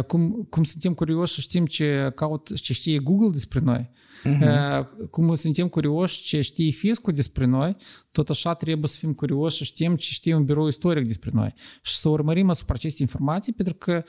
[0.07, 3.91] cum, cum suntem curioși să știm ce caut, ce știe Google despre noi,
[4.25, 4.85] uh-huh.
[5.11, 7.77] cum suntem curioși ce știe fiscul despre noi,
[8.11, 11.55] tot așa trebuie să fim curioși să știm ce știe un birou istoric despre noi
[11.83, 14.05] și să urmărim asupra aceste informații, pentru că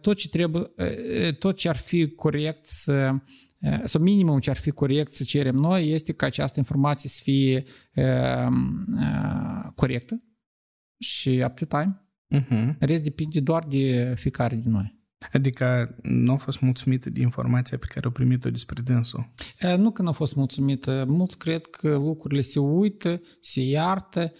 [0.00, 0.70] tot ce trebuie,
[1.38, 3.10] tot ce ar fi corect să
[3.84, 7.64] sau minimum ce ar fi corect să cerem noi este ca această informație să fie
[7.94, 8.46] uh,
[8.96, 10.16] uh, corectă
[10.98, 12.02] și up to time.
[12.34, 12.78] Uh-huh.
[12.78, 14.97] Rest depinde doar de fiecare din noi.
[15.32, 19.32] Adică nu a fost mulțumită de informația pe care o primit-o despre dânsul?
[19.76, 21.04] Nu că nu a fost mulțumită.
[21.08, 24.32] Mulți cred că lucrurile se uită, se iartă,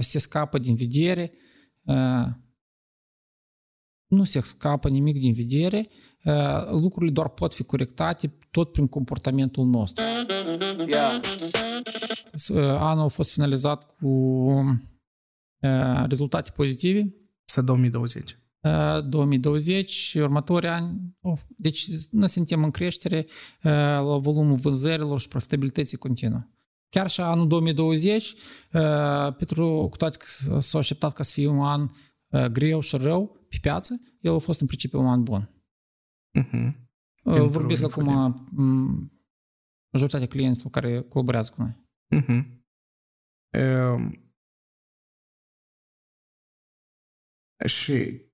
[0.00, 1.32] se scapă din vedere.
[4.06, 5.88] Nu se scapă nimic din vedere
[6.70, 10.04] lucrurile doar pot fi corectate tot prin comportamentul nostru.
[10.86, 11.20] Yeah.
[12.78, 14.88] Anul a fost finalizat cu
[16.06, 17.14] rezultate pozitive.
[17.46, 18.38] Asta 2020.
[18.60, 21.16] 2020, următorii ani.
[21.56, 23.26] Deci noi suntem în creștere
[23.60, 26.46] la volumul vânzărilor și profitabilității continuă.
[26.88, 28.34] Chiar și anul 2020,
[29.36, 31.90] pentru cu toate că s-a așteptat ca să fie un an
[32.52, 35.50] greu și rău pe piață, el a fost în principiu un an bun.
[36.38, 36.74] Uh-huh.
[37.48, 38.06] Vorbesc acum
[39.92, 41.88] majoritatea clienților care colaborează cu noi.
[42.16, 42.58] Uh-huh.
[43.58, 44.32] Um,
[47.66, 48.29] și um,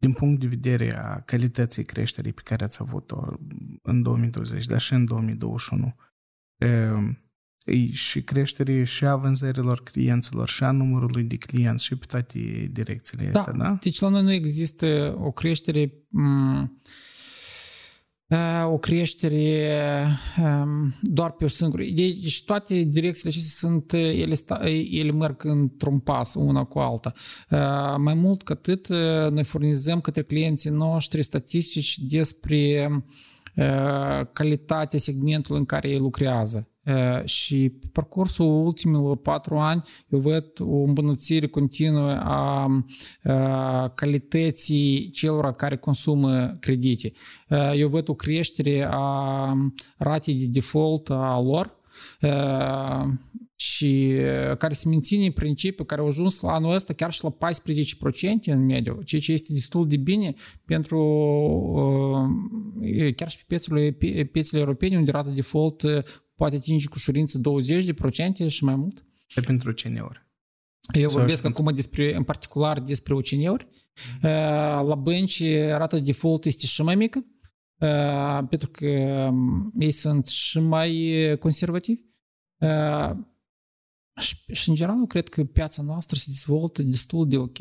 [0.00, 3.36] din punct de vedere a calității creșterii pe care ați avut-o
[3.82, 5.94] în 2020, dar și în 2021,
[6.94, 7.18] um,
[7.92, 13.30] și creșterii și a vânzărilor clienților și a numărului de clienți și pe toate direcțiile
[13.30, 13.38] da.
[13.38, 13.78] astea, da?
[13.80, 15.92] Deci la noi nu există o creștere
[18.66, 20.06] o creștere
[21.02, 21.82] doar pe o singură.
[21.94, 27.12] Deci toate direcțiile acestea sunt, ele, sta, ele merg într-un pas, una cu alta.
[27.98, 28.88] Mai mult ca atât,
[29.30, 32.88] noi furnizăm către clienții noștri statistici despre
[34.32, 36.69] calitatea segmentului în care ei lucrează.
[37.24, 45.76] Și pe parcursul ultimilor patru ani eu văd o îmbunătățire continuă a calității celor care
[45.76, 47.12] consumă credite.
[47.76, 49.54] Eu văd o creștere a
[49.96, 51.78] ratei de default a lor
[53.54, 54.12] și
[54.58, 57.36] care se menține în principiu, care au ajuns la anul ăsta chiar și la 14%
[58.46, 60.98] în mediu, ceea ce este destul de bine pentru
[63.16, 63.90] chiar și pe piețele,
[64.24, 65.82] piețele europene unde rata de default
[66.40, 67.40] poate atinge cu ușurință
[68.44, 69.04] 20% și mai mult.
[69.34, 70.28] E pentru seniori.
[70.92, 73.68] Eu vorbesc acum despre, în particular despre UCN-uri.
[74.20, 77.22] La bănci rata de default este și mai mică,
[78.48, 78.86] pentru că
[79.78, 82.02] ei sunt și mai conservativi.
[84.52, 87.58] Și, în general, cred că piața noastră se dezvoltă destul de ok,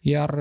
[0.00, 0.38] iar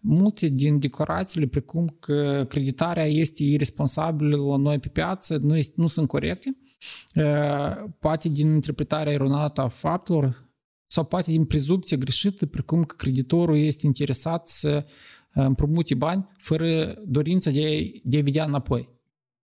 [0.00, 5.86] multe din declarațiile, precum că creditarea este irresponsabilă la noi pe piață, nu, este, nu
[5.86, 6.56] sunt corecte.
[7.98, 10.48] Poate din interpretarea eronată a faptelor
[10.86, 14.86] sau poate din prezumție greșită, precum că creditorul este interesat să
[15.32, 18.88] împrumute bani fără dorința de a, de a vedea înapoi.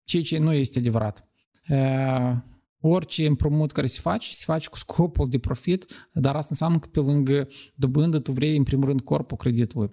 [0.05, 1.29] Ceea ce nu este adevărat.
[2.81, 6.89] Orice împrumut care se face, se face cu scopul de profit, dar asta înseamnă că
[6.91, 9.91] pe lângă dobândă tu vrei în primul rând corpul creditului.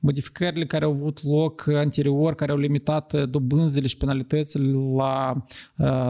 [0.00, 5.32] Modificările care au avut loc anterior, care au limitat dobânzile și penalitățile la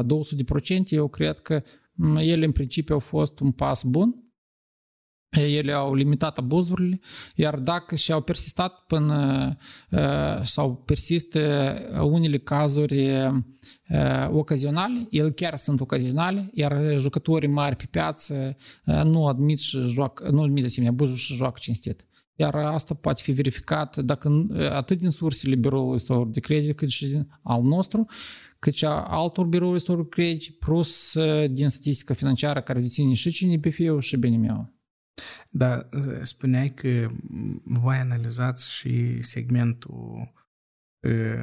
[0.02, 0.04] 200%,
[0.88, 1.62] eu cred că
[2.16, 4.29] ele în principiu au fost un pas bun,
[5.30, 7.00] ele au limitat abuzurile,
[7.34, 9.56] iar dacă și-au persistat până
[10.42, 13.10] sau persistă unele cazuri
[14.28, 18.56] ocazionale, ele chiar sunt ocazionale, iar jucătorii mari pe piață
[19.04, 22.04] nu admit și joacă, nu admit asemenea abuzul și joacă cinstit.
[22.34, 27.26] Iar asta poate fi verificat dacă atât din sursele biroului de credit, cât și din
[27.42, 28.06] al nostru,
[28.58, 31.16] cât și a altor birouri de credit, plus
[31.50, 34.78] din statistica financiară care deține și CNPF-ul și BNM-ul.
[35.50, 35.88] Da,
[36.22, 37.11] spuneai că
[37.64, 40.33] voi analizați și segmentul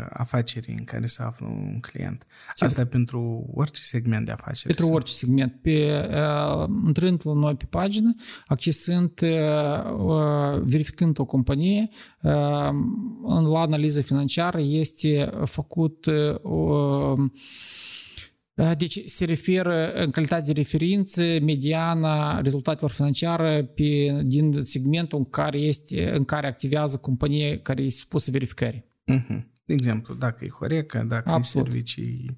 [0.10, 2.26] afacerii în care se află un client.
[2.56, 4.74] Asta e pentru orice segment de afaceri?
[4.74, 5.62] Pentru orice segment.
[5.62, 6.08] Pe,
[6.86, 8.16] intrând la noi pe pagină,
[8.48, 9.20] accesând,
[10.62, 11.90] verificând o companie,
[13.52, 16.10] la analiză financiară este făcut
[18.78, 25.58] deci se referă în calitate de referință mediana rezultatelor financiare pe, din segmentul în care,
[25.58, 28.86] este, în care activează companie care este supusă verificării.
[29.12, 29.44] Uh-huh.
[29.66, 31.68] De exemplu, dacă e Horeca, dacă Absolut.
[31.68, 32.38] e servicii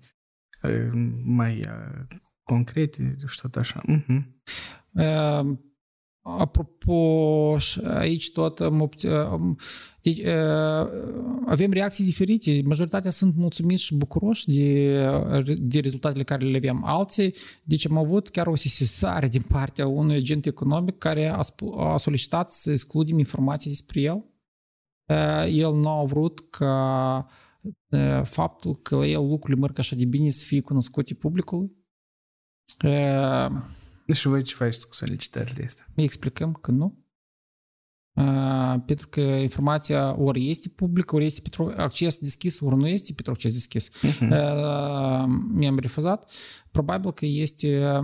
[1.23, 1.61] mai
[2.43, 3.81] concrete și tot așa.
[3.87, 4.23] Uh-huh.
[4.91, 5.57] Uh,
[6.21, 8.59] Apropo, aici tot
[10.13, 10.25] deci,
[11.45, 12.61] avem reacții diferite.
[12.65, 14.95] Majoritatea sunt mulțumiți și bucuroși de,
[15.57, 16.83] de rezultatele care le avem.
[16.83, 21.41] Alții, deci am avut chiar o sesizare din partea unui agent economic care a,
[21.77, 24.25] a solicitat să excludem informații despre el.
[25.47, 27.27] El nu a vrut ca
[28.23, 31.71] faptul că la el lucrurile merg așa de bine să fie cunoscute publicului.
[34.13, 35.87] Și voi ce faceți cu solicitările astea?
[35.95, 36.97] Îi explicăm că nu.
[38.13, 43.13] Uh, pentru că informația ori este publică, ori este pentru acces deschis, ori nu este
[43.13, 43.89] pentru acces deschis.
[43.89, 44.29] Uh-huh.
[44.29, 46.31] Uh, mi-am refuzat.
[46.71, 48.01] Probabil că este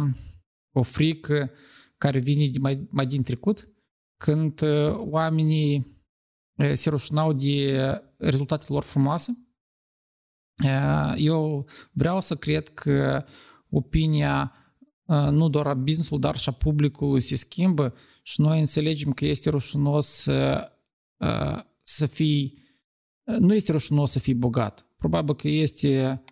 [0.71, 1.51] o frică
[1.97, 3.69] care vine de mai, mai din trecut,
[4.17, 4.61] când
[4.95, 6.03] oamenii
[6.73, 7.79] se rușinau de
[8.17, 9.47] rezultatele lor frumoase.
[11.15, 13.25] Eu vreau să cred că
[13.69, 14.53] opinia
[15.31, 17.93] nu doar a business dar și a publicului se schimbă
[18.25, 20.71] și noi înțelegem că este rușinos să,
[21.81, 22.63] să fii,
[23.23, 24.87] nu este rușinos să fii bogat.
[24.95, 26.23] Probabil că este,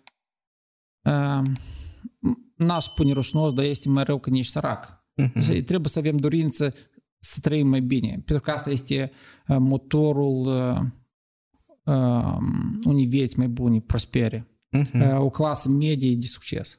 [2.54, 5.06] n-aș spune rușinos, dar este mai rău când ești sărac.
[5.22, 5.64] Uh-huh.
[5.64, 6.74] Trebuie să avem dorință
[7.18, 9.12] să trăim mai bine, pentru că asta este
[9.46, 10.46] motorul
[12.84, 14.48] unei vieți mai bune, prospere.
[14.76, 15.16] Uh-huh.
[15.16, 16.78] O clasă medie de succes.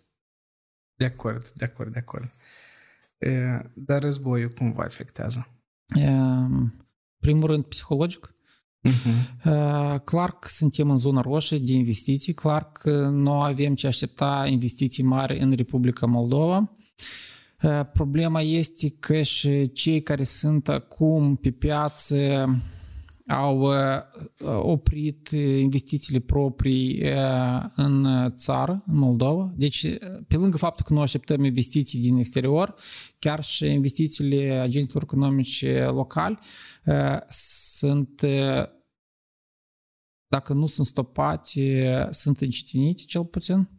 [0.95, 2.30] De acord, de acord, de acord.
[3.73, 5.47] Dar războiul cum vă afectează?
[7.19, 8.34] Primul rând psihologic.
[8.88, 10.04] Uh-huh.
[10.04, 15.04] Clar că suntem în zona roșie de investiții, clar că nu avem ce aștepta investiții
[15.04, 16.75] mari în Republica Moldova.
[17.93, 22.15] Problema este că și cei care sunt acum pe piață
[23.27, 23.73] au uh,
[24.45, 25.27] oprit
[25.59, 29.53] investițiile proprii uh, în țară, în Moldova.
[29.55, 32.73] Deci, uh, pe lângă faptul că nu așteptăm investiții din exterior,
[33.19, 36.39] chiar și investițiile agenților economice locali
[37.27, 38.21] sunt,
[40.27, 43.69] dacă nu sunt stopate, sunt încetinite cel puțin.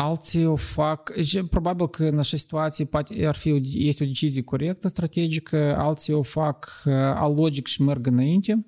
[0.00, 1.12] Alții o fac,
[1.50, 6.22] probabil că în așa situație poate ar fi, este o decizie corectă, strategică, alții o
[6.22, 6.82] fac
[7.14, 8.58] alogic și merg înainte.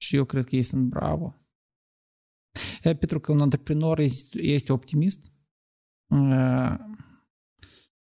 [0.00, 1.34] Și eu cred că ei sunt bravo.
[2.82, 3.98] Pentru că un antreprenor
[4.32, 5.32] este optimist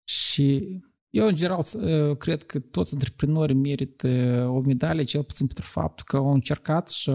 [0.04, 0.80] și
[1.10, 1.64] eu, în general,
[2.16, 4.08] cred că toți antreprenorii merită
[4.50, 7.12] o medalie, cel puțin pentru faptul că au încercat și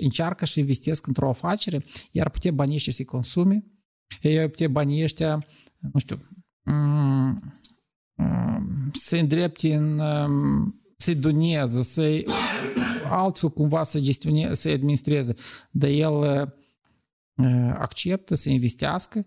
[0.00, 3.64] încearcă și investesc într-o afacere, iar putea banii ăștia să-i consume,
[4.20, 5.46] ei putea banii ăștia,
[5.92, 6.18] nu știu,
[8.92, 10.00] să îndrepte în,
[10.96, 12.24] să-i doneze, să-i
[13.10, 15.34] altfel cumva să gestioneze, să administreze.
[15.70, 16.48] Dar el
[17.72, 19.26] acceptă să investească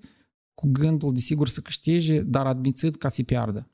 [0.53, 3.71] cu gândul, desigur, să câștige, dar admițând ca să-i piardă.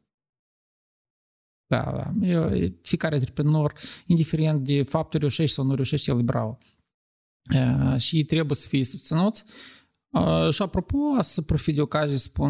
[1.68, 2.26] Da, da.
[2.26, 3.74] Eu, fiecare antreprenor,
[4.06, 6.58] indiferent de faptul reușește sau nu reușește, el e bravo.
[7.98, 9.46] Și trebuie să fie susținuți.
[10.52, 12.50] Și apropo, să profit de ocazie, spun,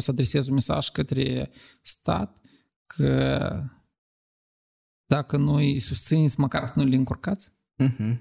[0.00, 1.50] să adresez un mesaj către
[1.82, 2.38] stat
[2.86, 3.64] că
[5.06, 7.52] dacă nu îi susțineți, măcar să nu le încurcați.
[7.82, 8.18] Mm-hmm.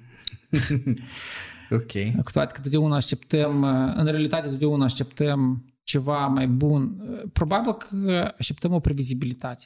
[1.79, 2.21] ok.
[2.23, 3.63] Cu toate că totdeauna așteptăm,
[3.95, 7.01] în realitate totdeauna așteptăm ceva mai bun.
[7.33, 9.63] Probabil că așteptăm o previzibilitate.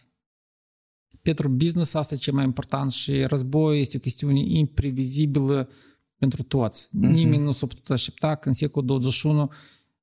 [1.23, 5.69] Pentru business asta e cel mai important și războiul este o chestiune imprevizibilă
[6.17, 6.87] pentru toți.
[6.87, 7.09] Mm-hmm.
[7.09, 9.51] Nimeni nu s-a putut aștepta că în secolul 21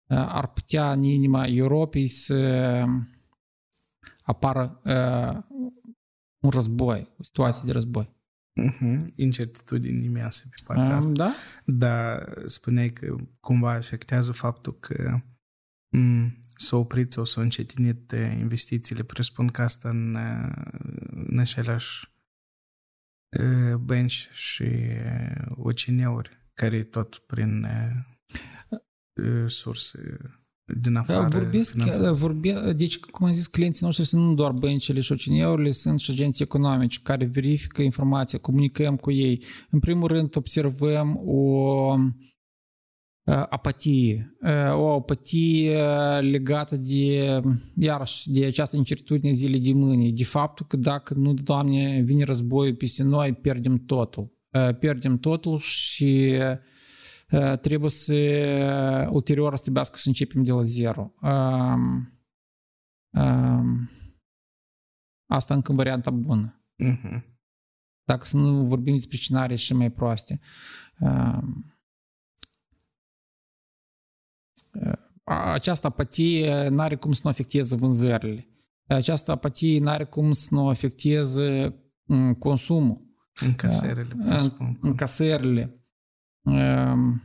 [0.06, 2.84] ar putea în inima Europei să
[4.22, 5.58] apară uh,
[6.38, 8.18] un război, o situație de război.
[8.60, 8.96] Uh-huh.
[9.14, 11.10] Incertitudini imense pe partea asta.
[11.12, 11.32] Da?
[11.64, 15.20] Dar spuneai că cumva afectează faptul că
[15.96, 19.02] m- s-a oprit sau s-au încetinit investițiile.
[19.02, 20.16] Presupun că asta în,
[21.28, 22.12] în aceleași
[23.80, 24.66] bănci și
[25.48, 27.66] OCN-uri, care tot prin
[29.46, 30.16] surse
[30.80, 31.28] din afară.
[31.28, 31.76] Vorbesc,
[32.12, 36.10] vorbe, deci, cum am zis, clienții noștri sunt nu doar băncile și OCN-urile, sunt și
[36.10, 39.42] agenții economici care verifică informația, comunicăm cu ei.
[39.70, 41.94] În primul rând, observăm o
[43.30, 44.36] apatie,
[44.72, 45.82] o apatie
[46.20, 47.40] legată de,
[47.76, 52.74] iarăși, de această incertitudine zile de mâine, de faptul că dacă nu, Doamne, vine războiul
[52.74, 54.38] peste noi, pierdem totul.
[54.78, 56.38] Pierdem totul și
[57.60, 58.14] trebuie să
[59.10, 61.12] ulterior să trebuiască să începem de la zero.
[65.26, 66.64] Asta încă în varianta bună.
[66.84, 67.22] Uh-huh.
[68.04, 70.40] Dacă să nu vorbim despre scenarii și mai proaste.
[75.24, 78.48] Această apatie nu are cum să nu afecteze vânzările.
[78.86, 81.74] Această apatie nu are cum să nu afecteze
[82.38, 82.98] consumul.
[83.40, 85.84] Încasările, în, încasările.
[86.44, 87.22] Ehm,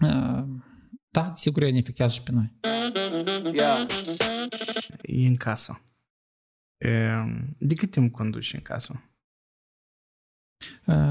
[0.00, 0.64] ehm,
[1.08, 2.58] da, sigur, ne afectează și pe noi.
[3.52, 3.86] Yeah.
[5.02, 5.82] E în casă.
[6.76, 9.12] Ehm, de cât timp conduci în casă?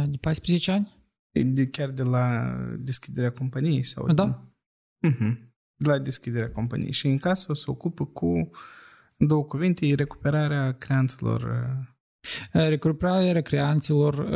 [0.06, 1.00] De 14 ani.
[1.32, 3.84] De, chiar de la deschiderea companiei?
[3.84, 4.14] sau?
[4.14, 4.51] Da.
[5.08, 5.50] Uh-huh.
[5.76, 6.92] De la deschiderea companiei.
[6.92, 8.50] Și în casă se ocupă cu,
[9.18, 11.68] în două cuvinte, recuperarea creanțelor.
[12.52, 14.28] Recuperarea creanțelor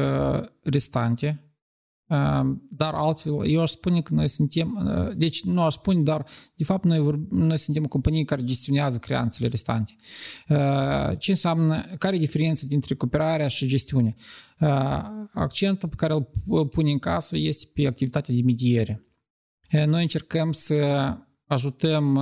[0.63, 1.45] restante
[2.69, 6.83] dar altfel, eu aș spune că noi suntem, deci nu aș spune, dar de fapt
[6.83, 9.93] noi, noi suntem o companie care gestionează creanțele restante.
[11.17, 14.15] Ce înseamnă, care e diferența dintre recuperarea și gestiune?
[15.33, 16.13] Accentul pe care
[16.47, 19.03] îl pune în casă este pe activitatea de mediere.
[19.85, 21.13] Noi încercăm să
[21.45, 22.19] ajutăm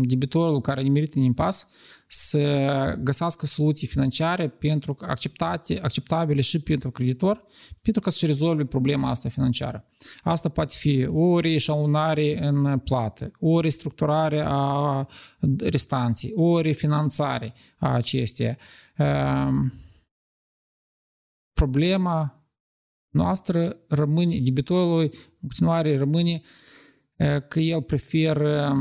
[0.00, 1.68] debitorul care a nimerit în impas
[2.06, 7.44] să găsească soluții financiare pentru acceptate, acceptabile și pentru creditor,
[7.82, 9.84] pentru ca să-și rezolve problema asta financiară.
[10.22, 15.06] Asta poate fi o reșalunare în plată, o restructurare a
[15.58, 18.58] restanței, o refinanțare a acesteia.
[18.96, 19.72] Ehm,
[21.52, 22.43] problema
[23.14, 25.10] noastră rămâne, debitorului
[25.40, 26.42] în continuare rămâne
[27.48, 28.76] că el preferă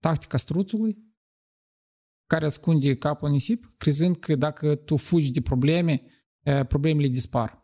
[0.00, 1.04] tactica struțului,
[2.26, 6.02] care ascunde capul în nisip, crezând că dacă tu fugi de probleme,
[6.68, 7.60] problemele dispar.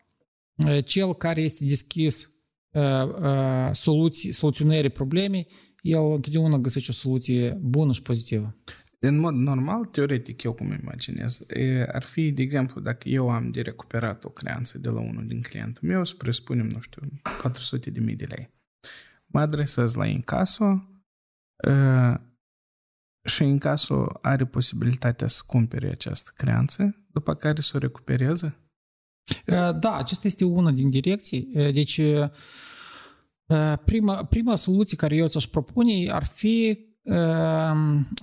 [0.84, 2.28] Cel care este deschis
[3.72, 5.46] soluții, soluționării problemei,
[5.80, 8.56] el întotdeauna găsește o soluție bună și pozitivă.
[9.04, 11.46] În mod normal, teoretic, eu cum imaginez,
[11.86, 15.40] ar fi, de exemplu, dacă eu am de recuperat o creanță de la unul din
[15.40, 17.02] clientul meu, să presupunem, nu știu,
[17.42, 18.50] 400 de mii de lei.
[19.26, 20.86] Mă adresez la incaso,
[23.24, 28.56] și în cazul are posibilitatea să cumpere această creanță, după care să o recupereze?
[29.80, 31.50] Da, acesta este una din direcții.
[31.52, 32.00] Deci,
[33.84, 36.86] prima, prima soluție care eu ți-aș propune ar fi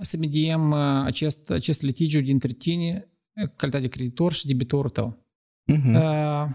[0.00, 3.08] să mediem acest, acest litigiu dintre tine,
[3.56, 5.26] calitate de creditor și debitorul tău.
[5.72, 6.48] Uh-huh.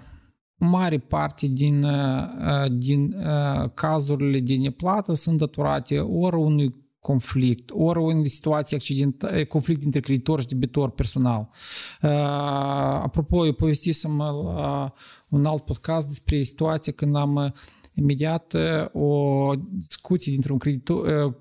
[0.57, 1.85] Mare parte din,
[2.77, 3.15] din
[3.73, 10.39] cazurile de neplată sunt datorate ori unui conflict, ori o situație accidentală, conflict între creditor
[10.39, 11.49] și debitor personal.
[12.01, 12.09] Uh,
[13.01, 14.93] apropo, eu povestisem la
[15.29, 17.53] un alt podcast despre situația când am
[17.93, 18.55] imediat
[18.93, 21.35] o discuție dintre un creditor,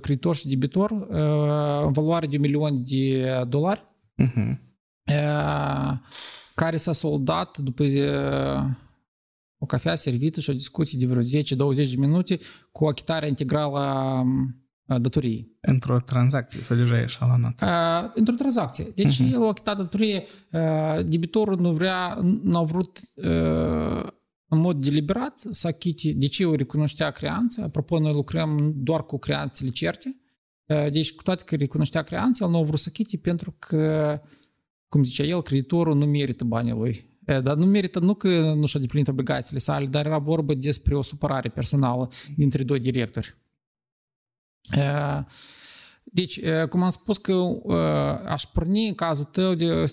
[0.00, 0.90] creditor și debitor
[1.84, 3.84] în valoare de un milion de dolari,
[4.22, 4.58] uh-huh.
[6.54, 7.84] care s-a soldat după
[9.58, 12.38] o cafea servită și o discuție de vreo 10-20 de minute
[12.72, 14.24] cu achitarea integrală
[14.86, 15.56] a datoriei.
[15.60, 17.62] Într-o tranzacție sau deja eșalonat?
[17.62, 18.92] Uh, într-o tranzacție.
[18.94, 19.32] Deci uh-huh.
[19.32, 24.06] el a achitat datorie, uh, debitorul nu vrea, nu a vrut uh,
[24.48, 29.18] în mod deliberat să achite, de ce o recunoștea creanță, apropo, noi lucrăm doar cu
[29.18, 30.16] creanțele certe,
[30.66, 34.20] uh, deci cu toate că recunoștea creanță, el nu a vrut să achite pentru că,
[34.88, 37.14] cum zicea el, creditorul nu merită banii lui.
[37.42, 41.02] Dar nu merită, nu că nu și-a deplinit obligațiile sale, dar era vorba despre o
[41.02, 43.45] supărare personală dintre doi directori.
[46.04, 47.32] Deci, cum am spus că
[48.26, 49.84] aș porni în cazul tău de,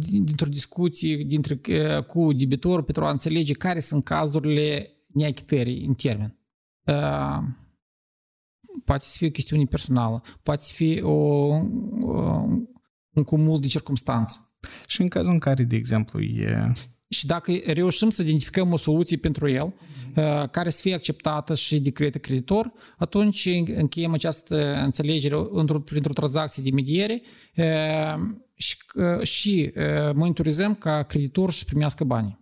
[0.00, 1.60] dintr-o discuție dintre,
[2.06, 6.38] cu debitorul pentru a înțelege care sunt cazurile neachitării în termen.
[8.84, 11.46] Poate să fie o chestiune personală, poate să fie o,
[13.10, 14.38] un cumul de circunstanțe.
[14.86, 16.72] Și în cazul în care, de exemplu, e
[17.12, 19.74] și dacă reușim să identificăm o soluție pentru el
[20.16, 25.36] uh, care să fie acceptată și de către creditor, atunci încheiem această înțelegere
[25.84, 27.22] printr-o tranzacție de mediere
[27.56, 27.64] uh,
[28.54, 29.72] și, uh, și
[30.14, 32.40] monitorizăm ca creditor să primească banii.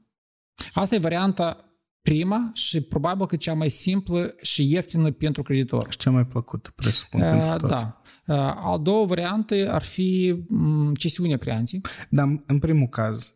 [0.73, 1.71] Asta e varianta
[2.03, 5.87] prima și probabil că cea mai simplă și ieftină pentru creditor.
[5.91, 7.85] Și cea mai plăcută, presupun, uh, pentru toți.
[7.85, 8.01] Da.
[8.27, 11.81] Uh, al doua variante ar fi um, cesiunea creanței.
[12.11, 13.35] Dar în primul caz,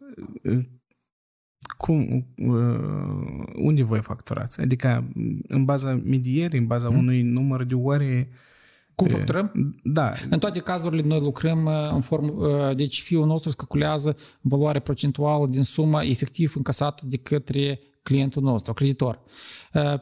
[1.76, 4.60] cum, uh, unde voi facturați?
[4.60, 5.12] Adică
[5.48, 6.98] în baza medierii, în baza hmm.
[6.98, 8.28] unui număr de ore
[8.94, 9.76] cum facturăm?
[9.82, 10.12] Da.
[10.30, 15.46] În toate cazurile noi lucrăm uh, în formă, uh, deci fiul nostru calculează valoarea procentuală
[15.46, 19.20] din suma efectiv încasată de către clientul nostru, creditor.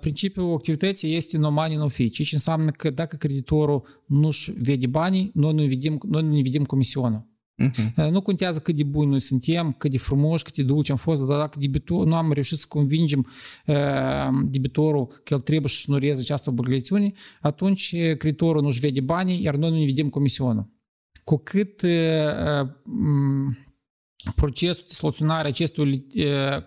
[0.01, 5.31] Principiul activității este no money, no fee, ce înseamnă că dacă creditorul nu-și vede banii,
[5.35, 7.27] noi nu vedem, noi nu ne vedem comisionul.
[7.71, 8.11] Uh-huh.
[8.11, 11.23] Nu contează cât de buni noi suntem, cât de frumoși, cât de dulci am fost,
[11.27, 13.27] dar dacă debitor, nu am reușit să convingem
[13.67, 13.77] uh,
[14.45, 19.71] debitorul că el trebuie să șnureze această obligațiune, atunci creditorul nu-și vede banii, iar noi
[19.71, 20.71] nu ne vedem comisionul.
[21.25, 22.69] Cu cât uh,
[24.35, 26.07] procesul de soluționare acestui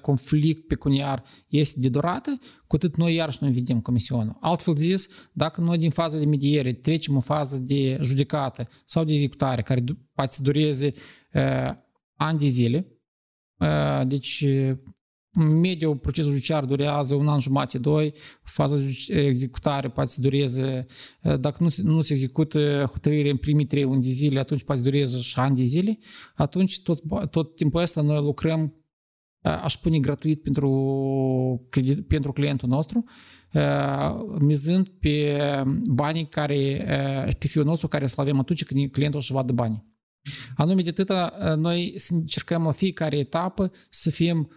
[0.02, 4.38] conflict pecuniar este de durată, cu atât noi iarăși nu vedem comisionul.
[4.40, 9.14] Altfel zis, dacă noi din faza de mediere trecem în fază de judecată sau de
[9.14, 9.84] executare, care
[10.14, 10.94] poate să dureze
[11.34, 11.72] uh,
[12.16, 12.88] ani de zile,
[13.60, 14.78] uh, deci în
[15.36, 18.14] mediu, procesul judiciar durează un an jumate, doi,
[18.44, 20.86] faza de executare poate să dureze,
[21.40, 24.90] dacă nu, nu se execută hotărârea în primii trei luni de zile, atunci poate să
[24.90, 25.98] dureze și ani de zile,
[26.36, 28.74] atunci tot, tot timpul ăsta noi lucrăm,
[29.42, 31.70] aș pune gratuit pentru,
[32.08, 33.04] pentru clientul nostru,
[34.40, 35.40] mizând pe
[35.90, 36.86] banii care,
[37.40, 39.94] pe fiul nostru care să avem atunci când clientul își vadă banii.
[40.56, 44.50] Anume de atâta, noi încercăm la fiecare etapă să fim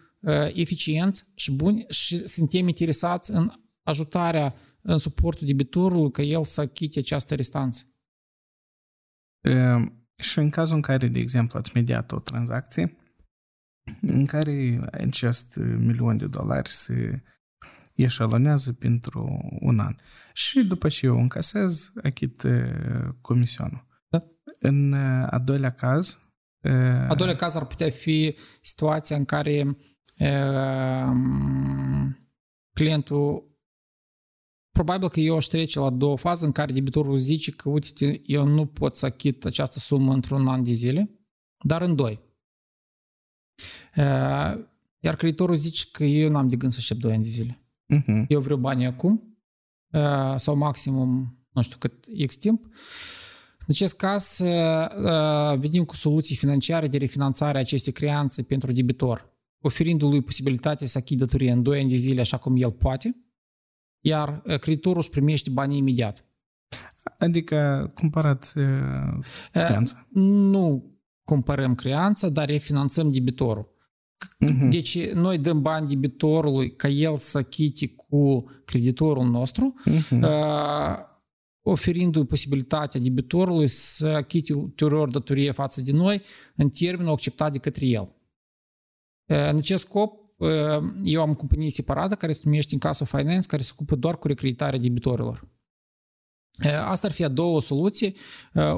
[0.53, 3.53] eficienți și buni și suntem interesați în
[3.83, 7.93] ajutarea, în suportul debitorului ca el să achite această restanță.
[10.23, 12.97] Și în cazul în care, de exemplu, ați mediat o tranzacție
[14.01, 17.23] în care acest milion de dolari se
[17.95, 19.97] eșalonează pentru un an
[20.33, 22.43] și după ce eu încasez, achit
[23.21, 23.87] comisionul.
[24.09, 24.25] Da.
[24.61, 24.93] În
[25.31, 26.19] a doilea caz...
[27.09, 29.77] A doilea caz ar putea fi situația în care
[32.73, 33.47] clientul
[34.71, 38.47] probabil că eu aș trece la două faze în care debitorul zice că, uite, eu
[38.47, 41.11] nu pot să achit această sumă într-un an de zile,
[41.65, 42.21] dar în doi.
[45.01, 47.63] Iar creditorul zice că eu n-am de gând să aștept doi ani de zile.
[47.95, 48.27] Uh-huh.
[48.29, 49.39] Eu vreau banii acum
[50.37, 52.65] sau maximum, nu știu cât X timp.
[53.59, 54.37] În acest caz,
[55.59, 59.28] venim cu soluții financiare de refinanțare a acestei creanțe pentru debitor
[59.61, 63.17] oferindu-lui posibilitatea să achidă datoria în 2 ani de zile așa cum el poate,
[64.01, 66.25] iar creditorul își primește banii imediat.
[67.19, 68.53] Adică cumpărați
[69.53, 70.09] creanța?
[70.13, 73.77] Nu cumpărăm creanța, dar refinanțăm debitorul.
[74.45, 74.69] Uh-huh.
[74.71, 80.21] Deci noi dăm bani debitorului ca el să achite cu creditorul nostru, uh-huh.
[81.63, 86.23] oferindu-i posibilitatea debitorului să achite ulterior datorie față de noi
[86.57, 88.09] în termenul acceptat de către el.
[89.31, 90.41] În acest scop,
[91.05, 94.27] eu am o companie separată care se numește Incasso Finance, care se ocupă doar cu
[94.27, 95.49] recreditarea debitorilor.
[96.85, 98.13] Asta ar fi a doua soluție,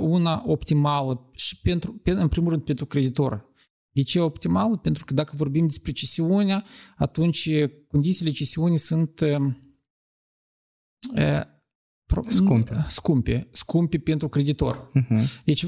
[0.00, 3.48] una optimală și pentru, în primul rând pentru creditor.
[3.92, 4.76] De ce optimală?
[4.76, 6.64] Pentru că dacă vorbim despre cesiunea,
[6.96, 7.50] atunci
[7.88, 9.20] condițiile cesiunii sunt
[12.28, 12.84] Scumpe.
[12.88, 13.48] Scumpe.
[13.50, 14.90] Scumpe pentru creditor.
[14.94, 15.42] Uh-huh.
[15.44, 15.62] Deci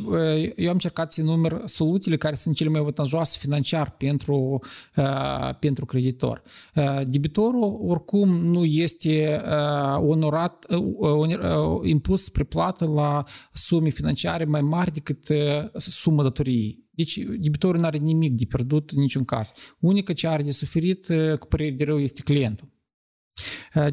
[0.56, 4.60] eu am încercat să număr soluțiile care sunt cele mai avantajoase financiar pentru,
[4.96, 6.42] uh, pentru creditor.
[6.74, 14.44] Uh, debitorul oricum nu este uh, onorat, uh, uh, impus spre plată la sume financiare
[14.44, 16.80] mai mari decât uh, suma datoriei.
[16.90, 19.50] Deci debitorul nu are nimic de pierdut în niciun caz.
[19.78, 21.06] Unica ce are de suferit
[21.38, 22.68] cu părere de rău este clientul.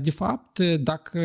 [0.02, 1.22] De fapt, dacă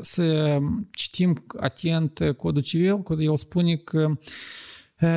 [0.00, 0.58] să
[0.90, 4.10] citim atent codul civil, codul el spune că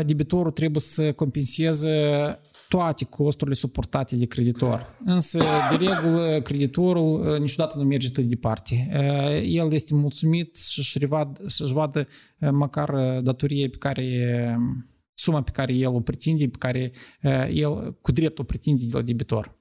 [0.06, 2.40] debitorul trebuie să compenseze
[2.70, 4.98] toate costurile suportate de creditor.
[5.06, 5.40] Însă,
[5.70, 8.90] de regulă, creditorul niciodată nu merge atât departe.
[9.46, 12.08] El este mulțumit să-și vadă, să vadă
[12.52, 14.58] măcar datorie pe care
[15.14, 16.92] suma pe care el o pretinde, pe care
[17.54, 19.57] el cu drept o pretinde de la debitor.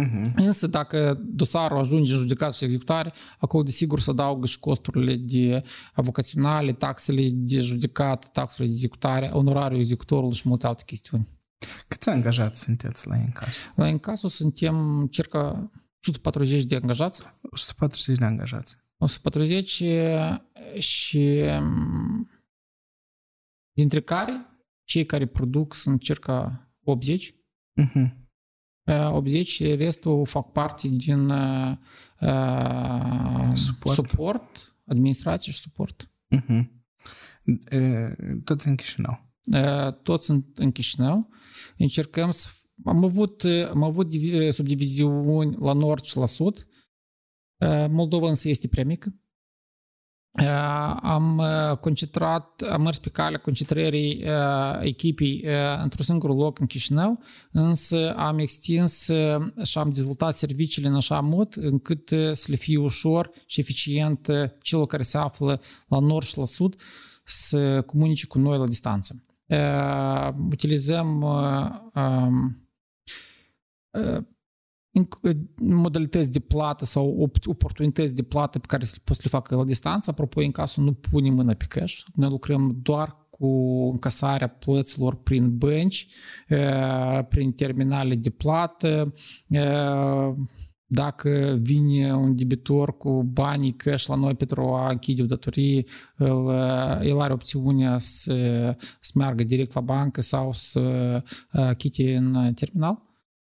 [0.00, 0.34] Uh-huh.
[0.36, 5.62] Însă dacă dosarul ajunge în judecat și executare, acolo desigur să adaugă și costurile de
[5.92, 11.28] avocaționale, taxele de judecat, taxele de executare, onorariul executorului și multe alte chestiuni.
[11.88, 13.60] Câți angajați sunteți la Encaso?
[13.74, 15.70] La Encaso suntem circa
[16.00, 17.22] 140 de angajați.
[17.50, 18.76] 140 de angajați.
[18.96, 19.82] 140
[20.78, 21.40] și
[23.72, 24.46] dintre care
[24.84, 27.34] cei care produc sunt circa 80.
[27.82, 28.23] Uh-huh.
[28.86, 31.76] 80, restul fac parte din uh,
[33.54, 33.94] suport.
[33.94, 36.10] suport, administrație și suport.
[36.36, 36.68] Uh-huh.
[38.44, 39.34] Toți în Chișinău.
[40.02, 41.28] Toți sunt în Chișinău.
[41.78, 42.48] Încercăm să...
[42.84, 44.10] Am avut, am avut
[44.50, 46.66] subdiviziuni la nord și la sud.
[47.88, 49.14] Moldova însă este prea mică.
[51.00, 51.42] Am
[51.80, 54.24] concentrat, am mers pe calea concentrării
[54.80, 55.44] echipei
[55.82, 57.22] într-un singur loc în Chișinău,
[57.52, 59.10] însă am extins
[59.62, 64.28] și am dezvoltat serviciile în așa mod încât să le fie ușor și eficient
[64.62, 66.76] celor care se află la nord și la sud
[67.24, 69.24] să comunice cu noi la distanță.
[70.50, 71.24] Utilizăm
[75.62, 80.10] modalități de plată sau oportunități de plată pe care poți să le facă la distanță.
[80.10, 82.00] Apropo, în cazul nu punem mâna pe cash.
[82.14, 83.46] Noi lucrăm doar cu
[83.92, 86.08] încasarea plăților prin bănci,
[87.28, 89.12] prin terminale de plată,
[90.86, 95.84] dacă vine un debitor cu banii cash la noi pentru a închide o datorie,
[96.18, 96.48] el,
[97.02, 98.34] el are opțiunea să,
[99.00, 101.22] să meargă direct la bancă sau să
[101.76, 103.02] chite în terminal.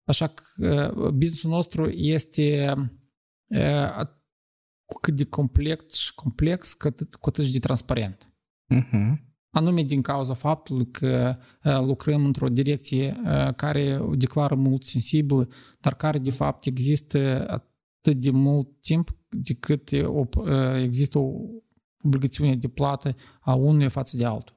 [0.08, 2.74] Așa că businessul nostru este
[4.86, 8.34] cu cât de complex și complex, cu atât, cu atât de transparent.
[8.76, 9.26] Uh-huh.
[9.49, 13.22] Anume din cauza faptului că lucrăm într-o direcție
[13.55, 15.49] care declară mult sensibil,
[15.80, 19.89] dar care de fapt există atât de mult timp de cât
[20.76, 21.32] există o
[22.03, 24.55] obligațiune de plată a unuia față de altul.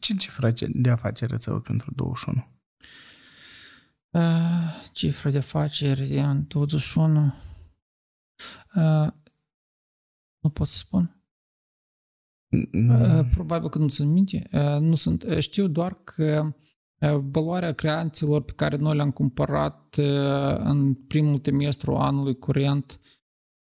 [0.00, 2.54] Ce cifra de afaceri rețeaua pentru 21?
[4.92, 7.34] Cifra de afaceri în 21.
[10.40, 11.20] Nu pot să spun.
[13.30, 14.48] Probabil că nu țin minte.
[14.80, 15.24] Nu sunt.
[15.38, 16.54] Știu doar că
[17.20, 19.94] valoarea creanților pe care noi le-am cumpărat
[20.58, 23.00] în primul trimestru anului curent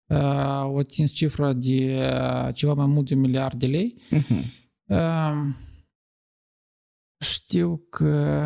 [0.06, 2.10] au atins cifra de
[2.54, 4.00] ceva mai mult de un miliard de lei.
[4.10, 4.60] Uh-huh.
[7.18, 8.44] Știu că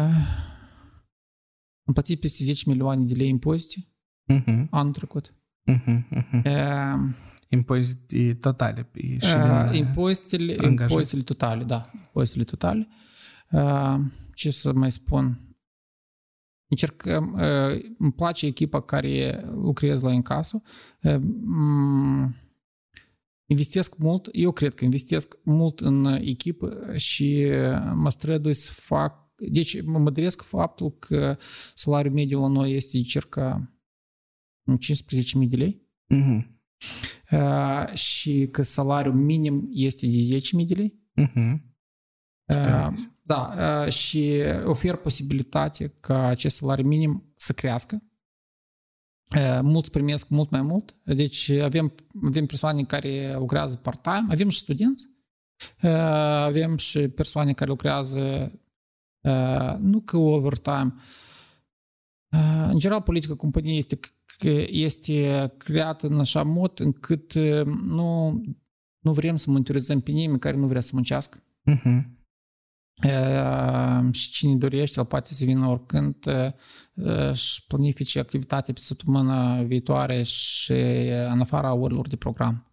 [1.86, 3.88] am plătit peste 10 milioane de lei impozite
[4.32, 4.68] uh-huh.
[4.70, 5.34] anul trecut.
[5.70, 6.44] Uh-huh, uh-huh.
[6.44, 7.08] Uh,
[7.48, 8.90] impozite totale.
[9.18, 11.80] Și uh, impozitele, impozitele totale, da.
[11.94, 12.88] Impozitele totale.
[13.50, 14.00] Uh,
[14.34, 15.40] ce să mai spun?
[16.68, 20.62] Încercăm, uh, îmi place echipa care lucrează la Incaso.
[21.02, 22.28] Uh,
[23.46, 27.46] investesc mult, eu cred că investesc mult în echipă și
[27.94, 31.38] mă strădui să fac deci mă mădresc faptul că
[31.74, 33.72] salariul mediu la noi este circa
[35.40, 35.82] 15.000 de lei
[36.14, 36.46] uh-huh.
[37.30, 41.00] uh, și că salariul minim este de 10.000 de lei.
[41.20, 41.74] Uh-huh.
[42.46, 48.02] Uh, da, uh, și ofer posibilitate ca acest salariu minim să crească.
[49.36, 54.58] Uh, mulți primesc mult mai mult, deci avem, avem persoane care lucrează part-time, avem și
[54.58, 55.10] studenți,
[55.82, 58.52] uh, avem și persoane care lucrează
[59.78, 60.94] nu că overtime.
[62.68, 63.98] În general, politica companiei este,
[64.66, 67.34] este creată în așa mod încât
[67.86, 68.40] nu,
[68.98, 71.42] nu vrem să monitorizăm pe nimeni care nu vrea să muncească.
[71.70, 72.02] Uh-huh.
[74.10, 76.16] și cine dorește, el poate să vină oricând
[77.32, 80.72] și planifice activitatea pe săptămâna viitoare și
[81.30, 82.65] în afara orilor de program.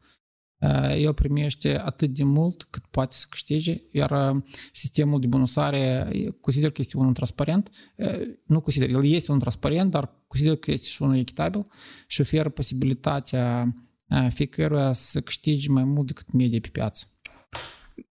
[0.98, 4.44] El primește atât de mult cât poate să câștige, iar
[4.74, 6.12] sistemul de bonusare
[6.42, 7.70] consider că este unul transparent.
[8.46, 11.66] Nu consider, el este unul transparent, dar consider că este și unul echitabil
[12.08, 13.74] și oferă posibilitatea
[14.30, 17.06] fiecăruia să câștige mai mult decât media pe piață.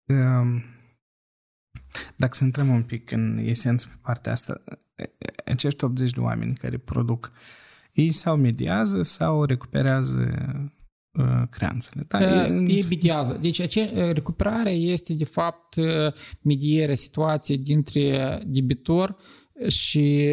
[0.07, 0.62] Um
[2.16, 4.62] dacă să intrăm un pic în esență pe partea asta,
[5.44, 7.32] acești 80 de oameni care produc,
[7.92, 10.20] ei sau mediază sau recuperează
[10.55, 10.70] uh,
[11.50, 12.04] creanțele.
[12.08, 12.18] Da?
[12.18, 13.38] Uh, ei mediază.
[13.40, 15.74] Deci ace- recuperarea este de fapt
[16.42, 19.16] medierea situației dintre debitor
[19.68, 20.26] și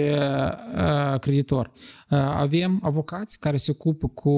[0.75, 1.71] uh, creditor.
[2.09, 4.31] Uh, avem avocați care se ocupă cu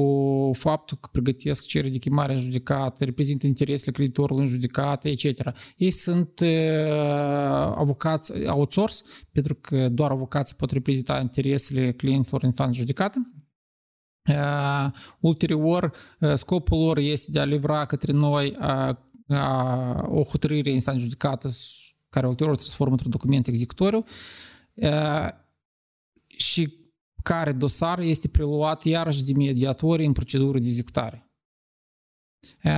[0.53, 5.51] faptul că pregătesc cereri de chemare în judecată, reprezintă interesele creditorului în judecată, etc.
[5.77, 6.47] Ei sunt uh,
[7.75, 8.95] avocați outsource,
[9.31, 13.17] pentru că doar avocații pot reprezenta interesele clienților în instanță judecată.
[14.28, 18.95] Uh, ulterior, uh, scopul lor este de a livra către noi uh,
[19.28, 21.49] uh, o hotărâre în instanță judecată
[22.09, 24.05] care ulterior transformă într-un document executoriu.
[24.74, 25.28] Uh,
[26.28, 26.74] și
[27.24, 31.30] care dosar este preluat iarăși de mediatori în procedură de executare.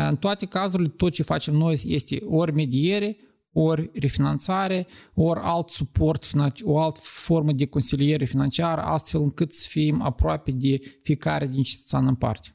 [0.09, 3.17] În toate cazurile, tot ce facem noi este ori mediere,
[3.53, 6.29] ori refinanțare, ori alt suport,
[6.63, 12.07] o altă formă de consiliere financiară, astfel încât să fim aproape de fiecare din cetățean
[12.07, 12.49] în parte.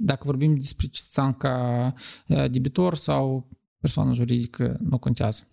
[0.00, 1.92] Dacă vorbim despre cetățean ca
[2.50, 3.48] debitor sau
[3.78, 5.44] persoană juridică, nu contează.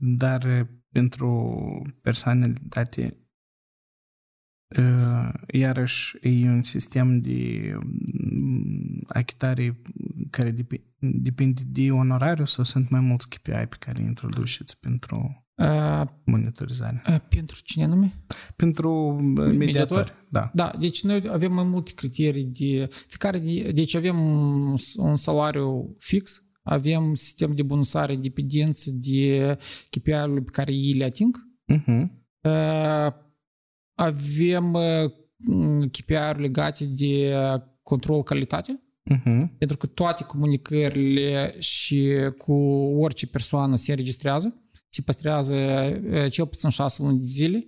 [0.00, 1.62] Dar pentru
[2.02, 3.16] persoanele date
[4.76, 9.82] uh, iarăși e un sistem de mm, achitare
[10.30, 10.84] care depinde
[11.66, 17.02] de onorariu sau sunt mai mulți KPI pe care îi introduceți pentru uh, monitorizare?
[17.08, 18.12] Uh, pentru cine anume?
[18.56, 19.56] Pentru mediator.
[19.56, 20.26] mediator.
[20.30, 20.50] Da.
[20.52, 24.18] da, deci noi avem mai multe criterii de fiecare, de, deci avem
[24.96, 29.56] un salariu fix avem sistem de bonusare dependență de
[29.90, 31.36] KPI-urile pe care ei le ating.
[31.72, 32.08] Uh-huh.
[33.94, 34.76] Avem
[35.90, 37.32] KPI-uri legate de
[37.82, 38.80] control calitate.
[39.14, 39.48] Uh-huh.
[39.58, 42.52] Pentru că toate comunicările și cu
[42.98, 44.54] orice persoană se înregistrează,
[44.88, 45.56] se păstrează
[46.30, 47.64] cel puțin șase luni de zile.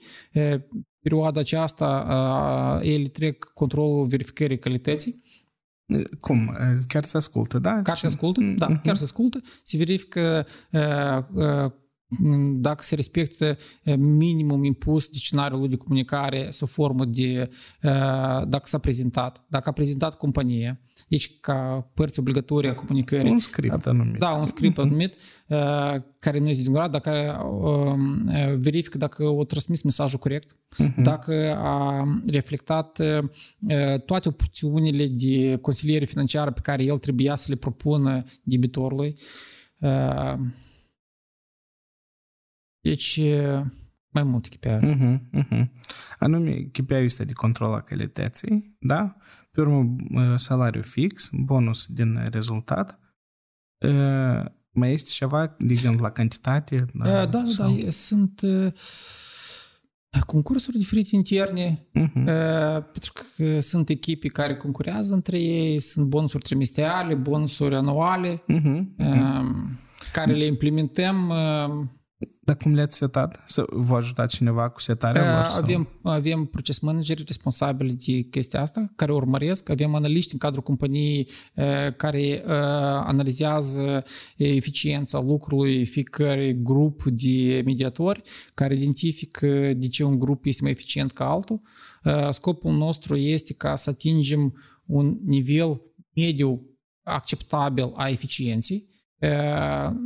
[1.00, 5.22] Perioada aceasta ele trec controlul verificării calității
[6.20, 6.56] cum?
[6.88, 7.82] Chiar se ascultă, da?
[7.82, 8.82] Chiar se ascultă, da, uh-huh.
[8.82, 9.42] chiar se ascultă.
[9.64, 11.72] Se verifică uh, uh,
[12.54, 13.56] dacă se respectă
[13.96, 17.50] minimum impus de scenariul de comunicare sub formă de
[18.44, 23.30] dacă s-a prezentat, dacă a prezentat compania, deci ca părți obligatorii a comunicării.
[23.30, 24.18] Un script anumit.
[24.18, 25.14] Da, un script anumit
[26.18, 27.44] care nu este din grad, dacă
[28.58, 31.02] verifică dacă o transmis mesajul corect, uh-huh.
[31.02, 33.02] dacă a reflectat
[34.06, 39.16] toate opțiunile de consiliere financiară pe care el trebuia să le propună debitorului.
[42.80, 43.20] Deci,
[44.10, 44.68] mai mult KPI.
[44.68, 45.68] Uh-huh, uh-huh.
[46.18, 49.16] Anume, KPI este de control a calității, da?
[49.50, 53.00] Pe urmă, salariu fix, bonus din rezultat.
[54.70, 56.76] Mai este ceva, de exemplu, la cantitate?
[56.94, 57.76] Da, da, sau...
[57.76, 58.40] da, sunt
[60.26, 62.24] concursuri diferite interne, uh-huh.
[62.92, 68.84] pentru că sunt echipe care concurează între ei, sunt bonusuri trimestriale, bonusuri anuale, uh-huh.
[70.12, 71.32] care le implementăm
[72.48, 73.44] dar cum le-ați setat?
[73.46, 75.62] Să vă ajuta cineva cu setarea lor?
[75.62, 81.28] Avem, avem proces manageri responsabili de chestia asta, care urmăresc, avem analiști în cadrul companiei
[81.96, 84.04] care analizează
[84.36, 88.22] eficiența lucrului fiecare grup de mediatori,
[88.54, 91.60] care identifică de ce un grup este mai eficient ca altul.
[92.30, 94.54] Scopul nostru este ca să atingem
[94.86, 95.82] un nivel
[96.14, 96.62] mediu
[97.02, 98.88] acceptabil a eficienței,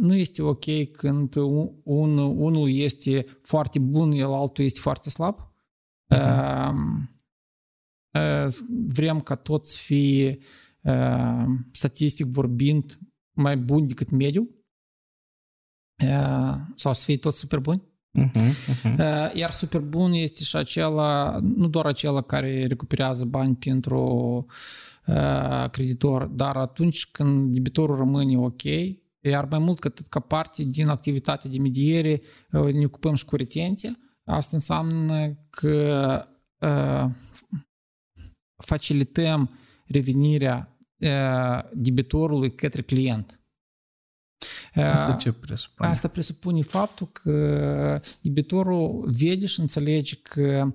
[0.01, 1.35] nu este ok când
[1.85, 5.51] un, unul este foarte bun, el altul este foarte slab.
[8.87, 10.39] Vrem ca toți fie
[11.73, 12.99] statistic vorbind
[13.33, 14.51] mai buni decât mediu
[16.75, 17.83] sau să fie toți super buni.
[18.21, 19.35] Uh-huh, uh-huh.
[19.35, 24.01] Iar super bun este și acela, nu doar acela care recuperează bani pentru
[25.07, 28.63] uh, creditor, dar atunci când debitorul rămâne ok,
[29.23, 32.21] iar mai mult cât ca parte din activitatea de mediere
[32.51, 33.99] ne ocupăm și cu retenția.
[34.25, 36.27] Asta înseamnă că
[36.59, 37.15] uh,
[38.65, 39.51] facilităm
[39.87, 43.37] revenirea uh, debitorului către client.
[44.75, 45.89] Asta ce presupune?
[45.89, 50.75] Asta presupune faptul că debitorul vede și înțelege că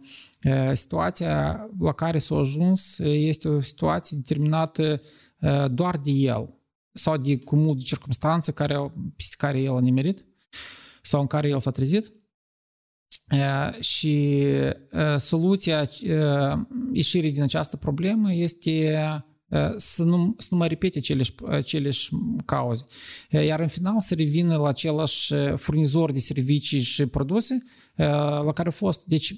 [0.73, 5.01] situația la care s-a ajuns este o situație determinată
[5.71, 6.56] doar de el
[6.97, 10.25] sau de cumul de circunstanțe care, peste care el a nimerit
[11.01, 12.11] sau în care el s-a trezit.
[13.79, 14.43] Și
[15.17, 15.89] soluția
[16.93, 18.95] ieșirii din această problemă este
[19.77, 22.09] să nu, să nu mai repete aceleși, aceleși
[22.45, 22.85] cauze.
[23.29, 27.63] Iar în final să revină la același furnizor de servicii și produse
[27.95, 29.05] la care a fost.
[29.05, 29.35] Deci,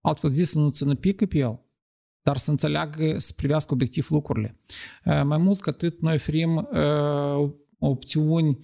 [0.00, 1.66] altfel zis, să nu țină pică pe el,
[2.28, 4.60] dar să înțeleagă, să privească obiectiv lucrurile.
[5.04, 6.68] Mai mult ca atât, noi oferim
[7.78, 8.58] opțiuni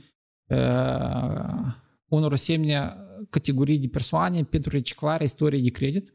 [2.09, 6.15] unor asemenea categorii de persoane pentru reciclarea istoriei de credit.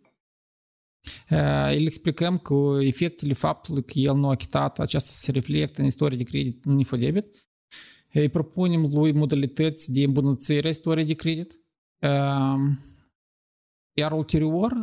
[1.76, 6.18] Îl explicăm cu efectele faptului că el nu a achitat, aceasta se reflectă în istoria
[6.18, 7.50] de credit în infodebit.
[8.14, 11.60] Îi propunem lui modalități de îmbunătățire a istoriei de credit.
[14.00, 14.74] Iar ulterior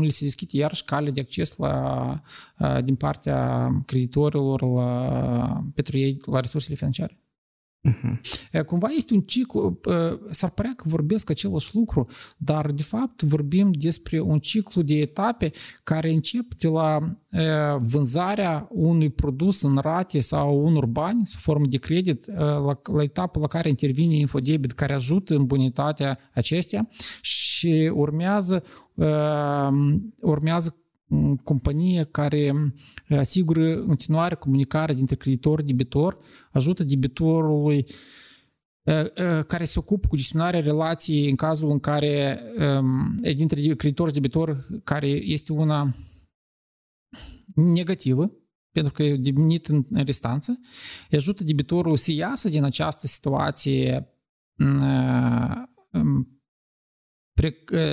[0.00, 2.20] le se deschide iarăși cale de acces la,
[2.84, 7.23] din partea creditorilor la, pentru ei la resursele financiare.
[7.88, 8.64] Uh-huh.
[8.66, 9.80] Cumva este un ciclu,
[10.30, 12.06] s-ar părea că vorbesc același lucru,
[12.36, 15.50] dar de fapt vorbim despre un ciclu de etape
[15.82, 17.18] care încep de la
[17.78, 23.40] vânzarea unui produs în rate sau unor bani sub formă de credit, la, la etapa
[23.40, 26.88] la care intervine infodebit care ajută în bunitatea acestea
[27.20, 28.62] și urmează,
[30.20, 30.83] urmează
[31.44, 32.74] companie care
[33.08, 36.18] asigură în continuare comunicarea dintre creditor și debitor,
[36.52, 37.86] ajută debitorului
[39.46, 42.42] care se ocupă cu gestionarea relației în cazul în care
[43.36, 45.94] dintre creditor și debitor care este una
[47.54, 48.30] negativă,
[48.72, 50.58] pentru că e devenit în restanță,
[51.12, 54.08] ajută debitorul să iasă din această situație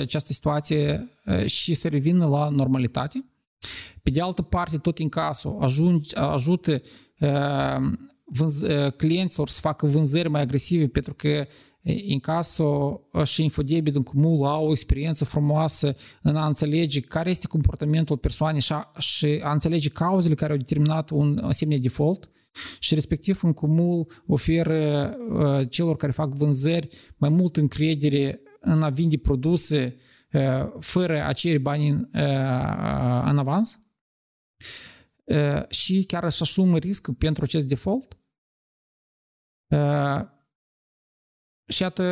[0.00, 1.08] această situație
[1.46, 3.24] și să revină la normalitate.
[4.02, 6.82] Pe de altă parte, tot în casul ajunge, ajută
[8.24, 8.62] vânz,
[8.96, 11.46] clienților să facă vânzări mai agresive pentru că
[12.08, 17.46] în casul și infodebit în cumul au o experiență frumoasă în a înțelege care este
[17.46, 22.30] comportamentul persoanei și a, și a înțelege cauzele care au determinat un asemenea default
[22.78, 25.14] și respectiv în cumul oferă
[25.68, 29.96] celor care fac vânzări mai mult încredere în a vinde produse
[30.78, 32.08] fără a cere bani în,
[33.28, 33.80] în avans
[35.68, 38.18] și chiar să asumă risc pentru acest default.
[41.66, 42.02] Și iată,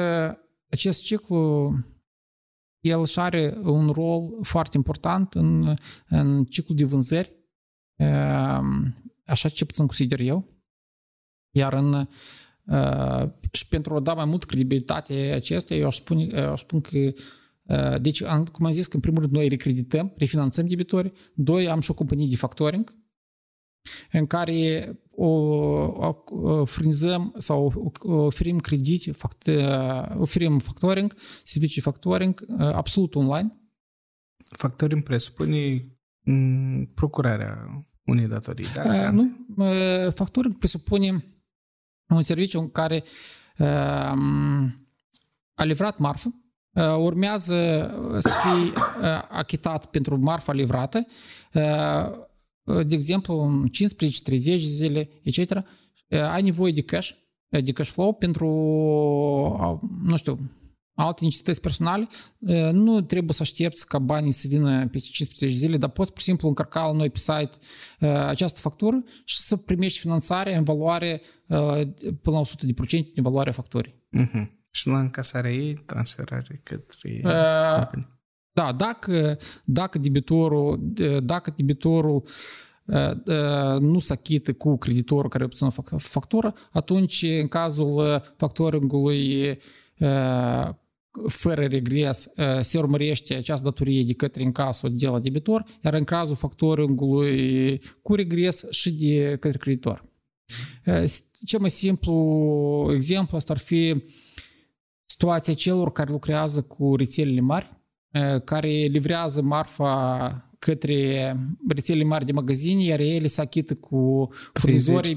[0.70, 1.72] acest ciclu
[2.80, 5.74] el și are un rol foarte important în,
[6.08, 7.32] în ciclul de vânzări,
[9.26, 10.48] așa ce puțin consider eu.
[11.50, 12.08] Iar în
[12.70, 16.80] Uh, și pentru a da mai mult credibilitate acestea, eu aș spune, uh, aș spun
[16.80, 16.98] că
[17.62, 21.12] uh, deci, cum am zis, că în primul rând noi recredităm, refinanțăm debitorii.
[21.34, 22.94] Doi, am și o companie de factoring
[24.12, 29.50] în care o, o furnizăm sau oferim credit, fact,
[30.18, 31.14] oferim factoring,
[31.44, 33.60] servicii factoring absolut online.
[34.56, 35.86] Factoring presupune
[36.24, 39.12] mm, procurarea unei datorii, da?
[39.12, 39.20] Uh,
[39.56, 41.39] nu, factoring presupune
[42.14, 43.04] un serviciu în care
[43.58, 43.66] uh,
[45.54, 46.34] a livrat marfă,
[46.72, 51.06] uh, urmează să fie uh, achitat pentru marfa livrată,
[52.84, 53.64] de exemplu,
[54.34, 55.62] 15-30 zile, etc.,
[56.32, 57.10] ai nevoie de cash,
[57.48, 58.46] de cash flow pentru,
[60.02, 60.38] nu știu,
[60.94, 62.08] alte necesități personale,
[62.72, 66.26] nu trebuie să aștepți ca banii să vină pe 15 zile, dar poți pur și
[66.26, 67.50] simplu încărca la noi pe site
[68.26, 71.22] această factură și să primești finanțare în valoare
[72.22, 73.94] până la 100% din valoarea facturii.
[74.18, 74.58] Uh-huh.
[74.70, 77.30] Și la încasarea ei, transferare către uh,
[77.80, 78.20] companie.
[78.52, 82.28] Da, dacă, dacă debitorul, dacă debitorul
[83.80, 89.58] nu se achită cu creditorul care obține factură, atunci în cazul factoringului
[91.28, 92.28] fără regres
[92.60, 98.14] se urmărește această datorie de către încasul de la debitor, iar în cazul factoringului cu
[98.14, 100.08] regres și de către creditor.
[101.46, 104.02] Cel mai simplu exemplu asta ar fi
[105.06, 107.78] situația celor care lucrează cu rețelele mari,
[108.44, 111.36] care livrează marfa către
[111.68, 115.14] rețelele mari de magazini, iar ele se achită cu furnizorii.
[115.14, 115.16] 30-40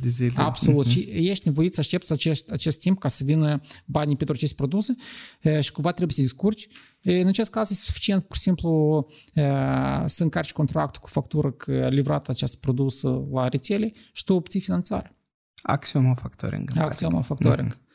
[0.00, 0.32] de zile.
[0.36, 0.86] Absolut.
[0.86, 0.90] Mm-hmm.
[0.90, 4.96] Și ești nevoit să aștepți acest, acest timp ca să vină banii pentru aceste produse
[5.60, 6.68] și cumva trebuie să descurci.
[7.02, 9.06] În acest caz este suficient pur și simplu
[10.06, 15.16] să încarci contractul cu factură că livrat acest produs la rețele și tu obții finanțare.
[15.62, 16.70] Axioma factoring.
[16.78, 17.74] Axioma factoring.
[17.74, 17.88] Mm-hmm.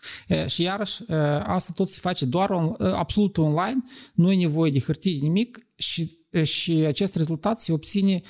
[0.45, 1.01] Și iarăși,
[1.43, 3.83] asta tot se face doar on, absolut online,
[4.13, 8.21] nu e nevoie de hârtie, nimic și, și acest rezultat se obține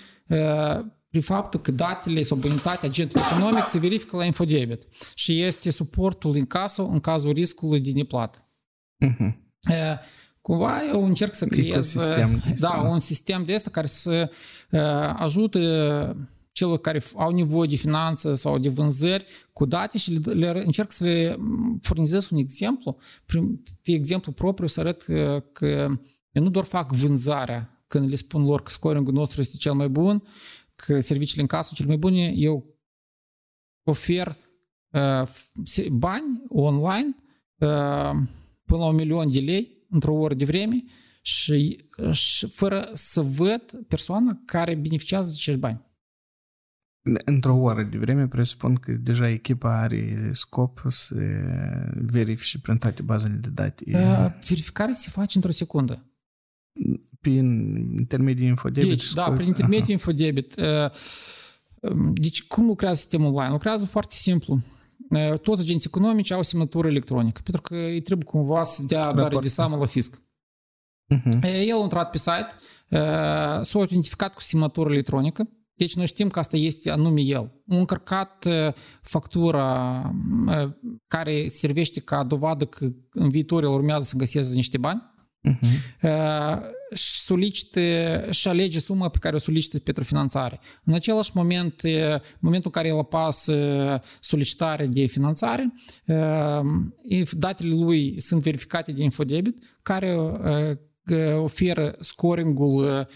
[1.09, 6.35] prin faptul că datele sau bonitatea agentului economic se verifică la infodebit și este suportul
[6.35, 8.49] în casă în cazul riscului de neplată.
[9.05, 9.33] Uh-huh.
[10.41, 11.97] Cumva eu încerc să creez
[12.59, 14.31] da, un sistem de asta care să
[15.15, 15.59] ajute
[16.55, 20.91] celor care au nevoie de finanțe sau de vânzări cu date și le, le încerc
[20.91, 21.37] să le
[21.81, 22.97] furnizez un exemplu,
[23.81, 25.87] pe exemplu propriu să arăt că, că
[26.31, 29.89] eu nu doar fac vânzarea când le spun lor că scoring nostru este cel mai
[29.89, 30.23] bun,
[30.75, 32.79] că serviciile în casă cel mai bune, eu
[33.83, 34.35] ofer
[34.91, 35.27] uh,
[35.91, 37.15] bani online
[37.57, 38.11] uh,
[38.65, 40.83] până la un milion de lei într-o oră de vreme
[41.21, 45.83] și, și fără să văd persoana care beneficiază de acești bani.
[47.25, 51.15] Într-o oră de vreme presupun că deja echipa are scop să
[51.93, 53.83] verifice prin toate bazele de date.
[54.47, 56.05] Verificarea se face într-o secundă.
[57.21, 57.65] Prin
[57.97, 58.89] intermediul infodebit?
[58.89, 59.91] Deci, da, prin intermediul Aha.
[59.99, 60.55] infodebit.
[62.13, 63.51] Deci, cum lucrează sistemul online?
[63.51, 64.59] Lucrează foarte simplu.
[65.41, 69.47] Toți agenții economici au semnătură electronică, pentru că îi trebuie cumva să dea dare de
[69.47, 70.21] seamă la fisc.
[71.15, 71.43] Uh-huh.
[71.67, 72.47] El a intrat pe site,
[73.61, 77.51] s-a identificat cu semnătură electronică, deci noi știm că asta este anume el.
[77.69, 78.47] A încărcat
[79.01, 80.01] factura
[81.07, 85.13] care servește ca dovadă că în viitor el urmează să găseze niște bani.
[85.49, 86.59] Uh-huh.
[87.25, 87.79] solicită
[88.29, 90.59] și alege suma pe care o solicită pentru finanțare.
[90.83, 91.81] În același moment,
[92.39, 95.73] momentul în care el apasă solicitare de finanțare,
[97.31, 100.17] datele lui sunt verificate de Infodebit, care
[101.35, 103.07] oferă scoringul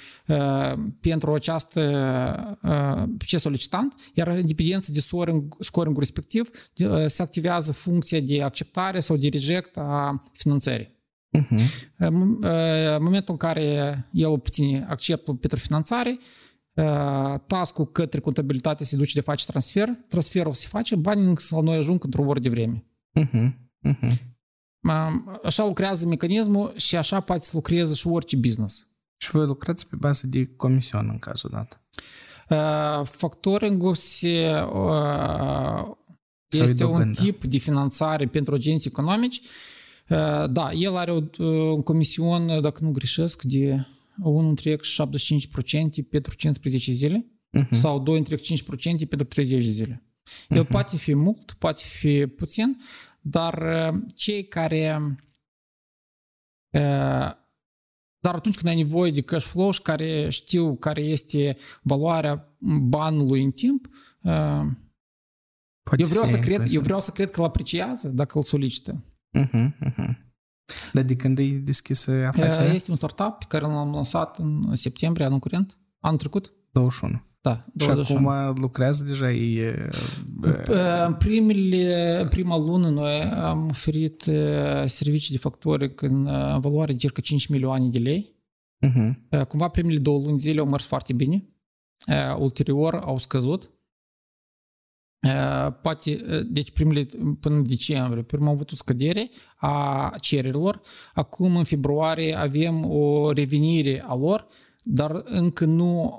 [0.99, 1.81] pentru această
[3.25, 6.49] ce solicitant, iar în dependență de scoring, scoringul respectiv
[7.05, 10.97] se activează funcția de acceptare sau de reject a finanțării.
[11.37, 11.89] Uh-huh.
[11.97, 12.39] În
[12.99, 13.63] momentul în care
[14.11, 16.17] el obține acceptul pentru finanțare,
[17.47, 22.03] task-ul către contabilitate se duce de face transfer, transferul se face, banii să noi ajung
[22.03, 22.85] într-o oră de vreme.
[23.19, 23.49] Uh-huh.
[23.87, 24.11] Uh-huh.
[25.43, 28.87] Așa lucrează mecanismul și așa poate să lucreze și orice business.
[29.17, 31.81] Și voi lucrați pe bază de comision în cazul dat.
[33.05, 34.65] Factoring-ul se,
[36.49, 39.41] este un tip de finanțare pentru agenții economici.
[40.49, 43.87] Da, el are un comision, dacă nu greșesc, de
[44.23, 47.25] 1,75% pentru 15 zile
[47.57, 47.69] uh-huh.
[47.69, 50.03] sau 2,5% pentru 30 zile.
[50.49, 50.69] El uh-huh.
[50.69, 52.77] poate fi mult, poate fi puțin,
[53.29, 55.01] dar cei care
[58.21, 63.43] dar atunci când ai nevoie de cash flow și care știu care este valoarea banului
[63.43, 63.87] în timp,
[65.97, 69.03] eu vreau, să cred, eu vreau să cred că îl apreciază dacă îl solicită.
[69.37, 70.27] Uh-huh, uh-huh.
[70.93, 72.73] Dar de când e deschisă afacerea?
[72.73, 76.53] Este un startup pe care l-am lansat în septembrie anul curent, anul trecut.
[76.71, 77.28] 21.
[77.41, 78.03] Da, 21.
[78.03, 79.31] Și acum lucrează deja?
[79.31, 79.89] E...
[81.05, 84.21] În, primele, în prima lună noi am oferit
[84.85, 86.23] servicii de factori în
[86.59, 88.35] valoare de circa 5 milioane de lei.
[88.87, 89.47] Uh-huh.
[89.47, 91.49] Cumva primele două luni zile au mers foarte bine.
[92.37, 93.71] Ulterior au scăzut.
[95.81, 97.07] Poate, deci primele,
[97.39, 100.81] până în decembrie, prima am avut o scădere a cererilor.
[101.13, 104.47] Acum, în februarie, avem o revenire a lor
[104.83, 106.13] dar încă nu,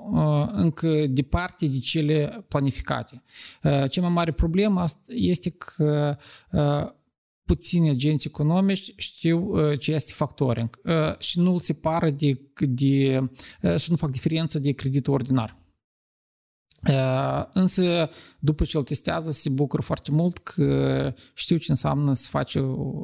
[0.51, 3.23] încă departe de cele planificate.
[3.89, 6.17] Cea mai mare problemă este că
[7.45, 10.79] puțini agenți economici știu ce este factoring
[11.19, 13.23] și nu îl separă de, de
[13.77, 15.60] și nu fac diferență de creditul ordinar.
[17.53, 18.09] Însă,
[18.39, 22.51] după ce îl testează, se bucură foarte mult că știu ce înseamnă să faci,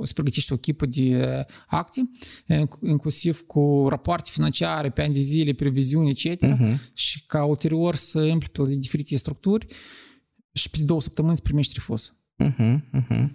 [0.03, 2.11] să pregătești o echipă de acte,
[2.81, 6.45] inclusiv cu rapoarte financiare pe ani de zile, previziuni, etc.
[6.45, 6.93] Uh-huh.
[6.93, 9.67] Și ca ulterior să împli pe diferite structuri
[10.53, 12.15] și pe două săptămâni să primești refuz.
[12.43, 12.75] Uh-huh.
[12.93, 13.29] Uh-huh.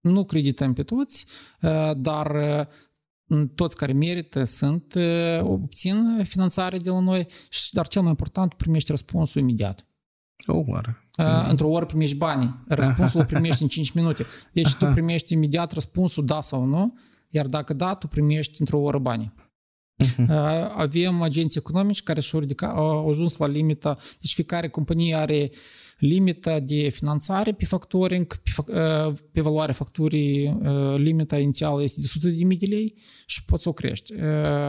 [0.00, 1.26] Nu credităm pe toți,
[1.96, 2.68] dar
[3.54, 4.94] toți care merită sunt,
[5.40, 7.26] obțin finanțare de la noi,
[7.70, 9.86] dar cel mai important, primești răspunsul imediat.
[10.46, 11.02] O oră.
[11.48, 12.64] Într-o oră primești banii.
[12.68, 14.26] Răspunsul îl primești în 5 minute.
[14.52, 14.76] Deci Aha.
[14.86, 16.98] tu primești imediat răspunsul da sau nu,
[17.28, 19.32] iar dacă da, tu primești într-o oră banii.
[20.04, 20.28] Uh-huh.
[20.76, 25.50] Avem agenții economici care și-au au ajuns la limita, deci fiecare companie are
[25.98, 28.72] limita de finanțare pe factoring, pe,
[29.32, 30.58] pe valoarea facturii,
[30.96, 32.94] limita inițială este de 100.000 de lei
[33.26, 34.20] și poți să o crești.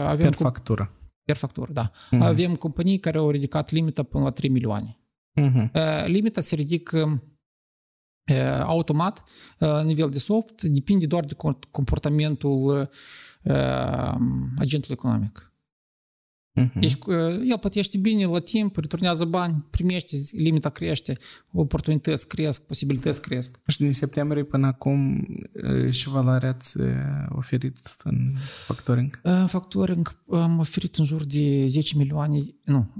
[0.04, 0.92] Avem per factură.
[1.24, 1.90] Per factură, da.
[1.90, 2.18] Uh-huh.
[2.18, 4.98] Avem companii care au ridicat limita până la 3 milioane.
[5.40, 5.70] Uh-huh.
[6.06, 7.22] Limita se ridică
[8.62, 9.24] automat
[9.58, 11.34] la nivel de soft, depinde doar de
[11.70, 12.90] comportamentul
[14.58, 15.44] agentului economic.
[16.60, 16.72] Uh-huh.
[16.74, 16.96] Deci
[17.48, 21.16] el plătește bine la timp, returnează bani, primește, limita crește,
[21.52, 23.60] oportunități cresc, posibilități cresc.
[23.66, 25.26] Și din septembrie până acum
[25.90, 26.76] și valoarea ați
[27.28, 28.34] oferit în
[28.66, 29.20] factoring?
[29.22, 32.94] În factoring am oferit în jur de 10 milioane, nu,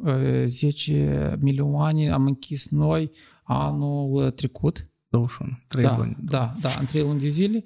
[0.44, 3.10] 10 milioane am închis noi
[3.42, 4.84] anul trecut.
[5.08, 6.16] 21, 3 da, luni.
[6.20, 7.62] Da, da, în 3 luni de zile.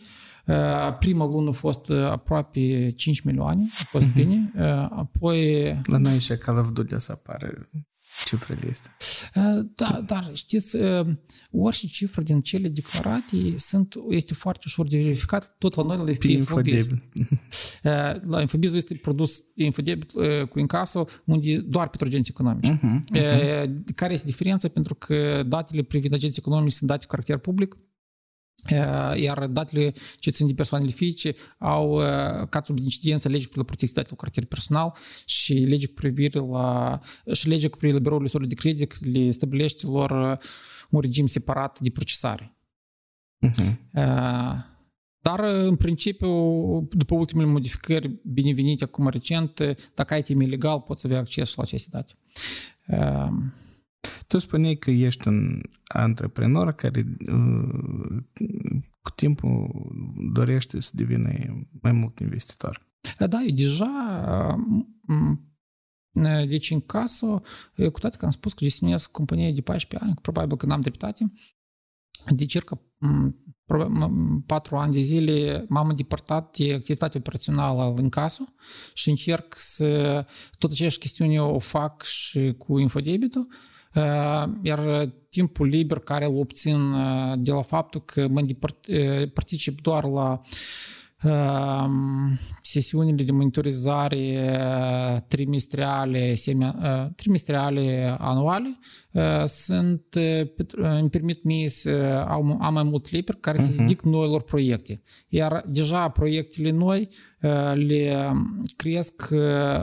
[0.99, 4.15] Prima lună a fost aproape 5 milioane, a fost uh-huh.
[4.15, 4.53] bine.
[4.91, 5.65] Apoi...
[5.85, 7.69] La noi și Call of Duty să apare
[8.25, 8.97] cifrele astea.
[9.75, 10.77] Da, dar știți,
[11.51, 16.13] orice cifră din cele declarate sunt, este foarte ușor de verificat, tot la noi la
[16.13, 16.87] FP Infobiz.
[18.33, 20.07] La Infobiz este produs Infodebil
[20.47, 22.71] cu incaso, unde doar pentru agenții economici.
[22.71, 23.75] Uh-huh, uh-huh.
[23.95, 24.69] Care este diferența?
[24.69, 27.77] Pentru că datele privind agenții economici sunt date cu caracter public,
[29.17, 31.97] iar datele ce țin de persoanele fizice au
[32.49, 37.01] ca sub incidență legea cu protecție datelor cu caracter personal și legea cu privire la
[37.33, 40.39] și legea cu privire la birourile de credit le stabilește lor
[40.91, 42.57] un regim separat de procesare.
[43.47, 43.77] Uh-huh.
[45.21, 46.29] Dar, în principiu,
[46.91, 51.89] după ultimele modificări binevenite acum recent, dacă ai timp ilegal, poți avea acces la aceste
[51.93, 52.13] date.
[54.27, 58.23] Tu spuneai că ești un antreprenor care uh,
[59.03, 59.71] cu timpul
[60.33, 61.31] dorește să devină
[61.83, 62.87] mai mult investitor.
[63.19, 64.57] Da, eu deja
[66.49, 67.27] deci în casă,
[67.93, 71.33] cu toate că am spus că gestionez compania de 14 ani, probabil că n-am dreptate,
[72.29, 72.81] de circa
[74.47, 78.45] patru ani de zile m-am îndepărtat de activitatea operațională în casă
[78.95, 80.27] și încerc să
[80.59, 83.49] tot aceeași chestiune o fac și cu infodebitul,
[84.63, 86.79] iar timpul liber care îl obțin
[87.39, 88.41] de la faptul că mă
[89.33, 90.41] particip doar la
[92.63, 94.49] sesiunile de monitorizare
[95.29, 96.75] trimestriale, semi,
[97.17, 98.79] trimestriale anuale
[99.47, 100.05] sunt,
[100.73, 103.65] îmi permit mie să am, am mai mult liber care uh-huh.
[103.65, 105.03] să dedic noilor proiecte.
[105.29, 107.09] Iar deja proiectele noi
[107.75, 108.33] le
[108.77, 109.29] cresc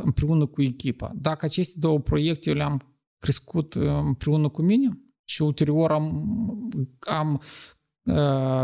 [0.02, 1.12] împreună cu echipa.
[1.16, 2.82] Dacă aceste două proiecte le-am
[3.22, 6.28] crescut împreună cu mine și ulterior am,
[7.00, 7.42] am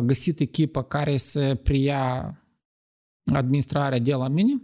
[0.04, 2.38] găsit echipa care să preia
[3.34, 4.62] administrarea de la mine,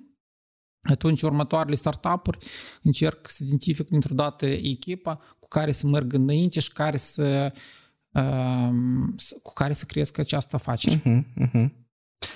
[0.81, 2.37] atunci următoarele startup-uri
[2.81, 7.53] încerc să identific dintr-o dată echipa cu care să merg înainte și care să,
[9.43, 11.01] cu care să cresc această afacere.
[11.01, 11.69] Uh-huh, uh-huh.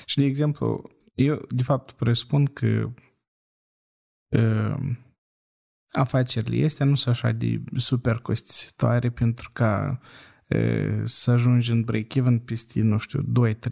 [0.06, 2.94] Și, de exemplu, eu, de fapt, presupun că
[4.28, 4.98] uh,
[5.98, 10.00] afacerile astea nu sunt așa de super costisitoare pentru ca
[11.04, 13.26] să ajungi în break-even peste, nu știu,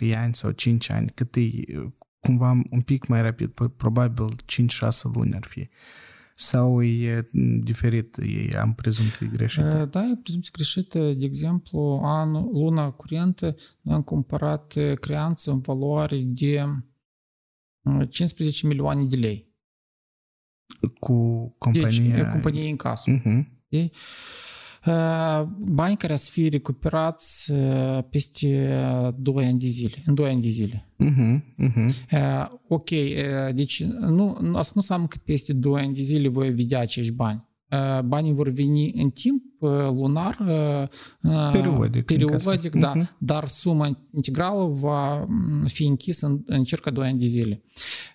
[0.09, 1.49] 2-3 ani sau 5 ani, cât e
[2.19, 4.31] cumva un pic mai rapid, probabil 5-6
[5.13, 5.69] luni ar fi.
[6.35, 9.85] Sau e diferit, e, am prezumții greșite?
[9.85, 11.13] Da, e prezumții greșite.
[11.13, 16.65] De exemplu, an, luna curentă noi am cumpărat creanță în valoare de
[18.09, 19.44] 15 milioane de lei
[20.99, 21.13] cu
[21.57, 22.15] compania...
[22.15, 23.11] Deci, companie în casă.
[23.11, 23.53] Uh-huh.
[25.57, 27.53] Bani care să fie recuperați
[28.09, 28.69] peste
[29.17, 30.89] 2 ani de zile, în 2 ani de zile.
[31.03, 32.47] Uh-huh, uh-huh.
[32.67, 32.89] Ok,
[33.53, 37.47] deci nu, asta nu înseamnă că peste 2 ani de zile voi vedea acești bani.
[38.05, 40.37] Banii vor veni în timp lunar,
[41.51, 43.17] periodic, periodic da, uh-huh.
[43.17, 45.25] dar suma integrală va
[45.65, 47.63] fi închisă în, în circa 2 ani de zile.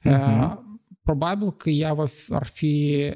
[0.05, 0.69] Uh-huh
[1.11, 3.13] probabil că ea va fi, ar fi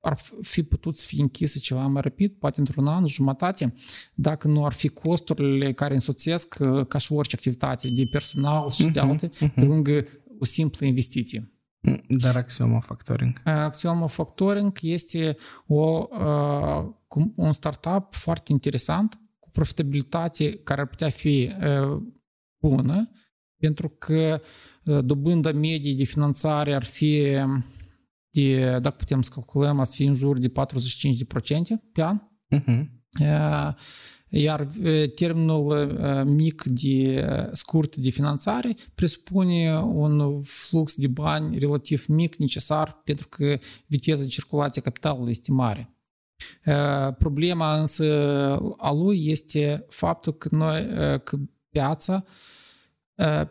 [0.00, 3.74] ar fi putut să fie închisă ceva mai rapid, poate într-un an, jumătate,
[4.14, 6.56] dacă nu ar fi costurile care însoțesc
[6.88, 9.54] ca și orice activitate de personal și de alte, uh-huh.
[9.54, 10.04] pe lângă
[10.38, 11.52] o simplă investiție.
[12.08, 13.40] Dar Axioma Factoring?
[13.44, 15.36] Axioma Factoring este
[15.66, 16.06] o,
[17.34, 21.52] un startup foarte interesant, cu profitabilitate care ar putea fi
[22.58, 23.10] bună,
[23.60, 24.40] pentru că
[25.00, 27.36] dobânda medie de finanțare ar fi
[28.30, 30.52] de, dacă putem să calculăm, ar fi în jur de 45%
[31.92, 32.20] pe an.
[32.56, 32.86] Uh-huh.
[34.32, 34.68] Iar
[35.14, 35.92] termenul
[36.24, 43.58] mic de scurt de finanțare presupune un flux de bani relativ mic necesar pentru că
[43.86, 45.94] viteza de circulație capitalului este mare.
[47.18, 48.04] Problema însă
[48.76, 50.86] a lui este faptul că noi,
[51.24, 51.36] că
[51.68, 52.24] piața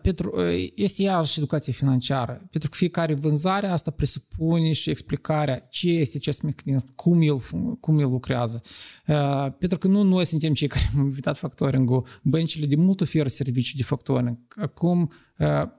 [0.02, 0.42] pentru,
[0.76, 6.42] este iarăși educație financiară, pentru că fiecare vânzare asta presupune și explicarea ce este acest
[6.42, 7.42] mecanism, cum el,
[7.80, 8.62] cum el lucrează.
[9.60, 13.78] Pentru că nu noi suntem cei care am invitat factoring-ul, băncile de mult oferă servicii
[13.78, 14.38] de factoring.
[14.50, 15.12] Acum,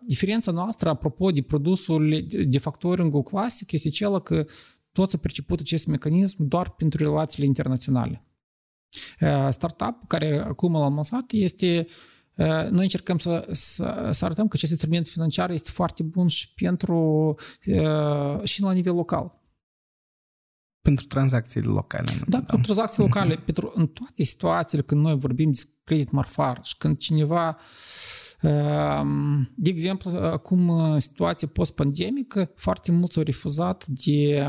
[0.06, 4.44] diferența noastră, apropo de produsul de factoring clasic, este cea că
[4.92, 8.24] toți au perceput acest mecanism doar pentru relațiile internaționale.
[9.50, 11.86] Startup care acum l-am lansat este
[12.70, 17.34] noi încercăm să, să, să arătăm că acest instrument financiar este foarte bun și pentru
[18.42, 19.38] și la nivel local.
[20.82, 22.12] Pentru tranzacțiile locale.
[22.26, 22.44] Da, da.
[22.44, 23.36] pentru tranzacții locale.
[23.36, 23.44] Uh-huh.
[23.44, 27.58] Pentru, în toate situațiile când noi vorbim de credit marfar și când cineva
[29.54, 34.48] de exemplu, acum situația post-pandemică, foarte mulți au refuzat de,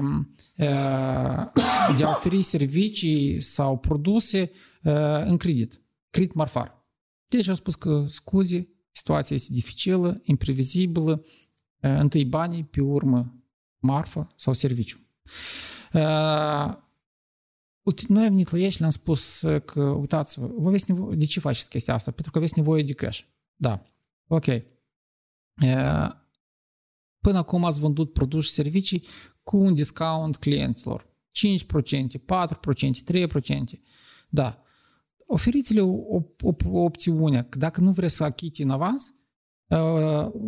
[1.98, 4.52] de a oferi servicii sau produse
[5.26, 6.81] în credit, credit marfar.
[7.32, 11.26] Deci au spus că scuze, situația este dificilă, imprevizibilă,
[11.80, 13.44] întâi banii, pe urmă
[13.80, 14.99] marfă sau serviciu.
[18.08, 21.40] Noi am venit la ei și le-am spus că, uitați-vă, vă aveți nevoie, de ce
[21.40, 22.12] faceți chestia asta?
[22.12, 23.22] Pentru că aveți nevoie de cash.
[23.56, 23.86] Da,
[24.28, 24.45] ok.
[27.22, 29.03] Până acum ați vândut produse și servicii
[29.44, 31.10] cu un discount clienților.
[31.32, 33.80] 5%, 4%, 3%.
[34.30, 34.64] Da
[35.32, 35.94] oferiți-le o,
[36.41, 39.14] o, o opțiune, că dacă nu vreți să achite în avans,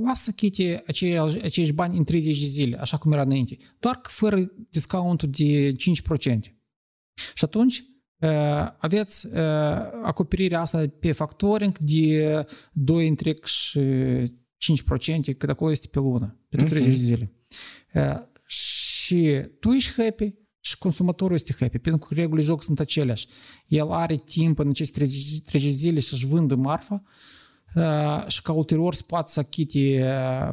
[0.03, 3.95] lasă să achite acei, acești bani în 30 de zile, așa cum era înainte, doar
[3.95, 5.75] că fără discountul de 5%.
[7.33, 7.83] Și atunci
[8.77, 9.27] aveți
[10.03, 16.67] acoperirea asta pe factoring de 2 întreg și 5%, cât acolo este pe lună, pentru
[16.67, 17.31] 30 de zile.
[18.45, 20.35] Și tu ești happy,
[20.65, 23.27] și consumatorul este happy, pentru că regulile joc sunt aceleași.
[23.67, 24.97] El are timp în aceste
[25.45, 27.03] 30 zile să-și vândă marfa
[27.75, 30.05] uh, și ca ulterior să poată să achite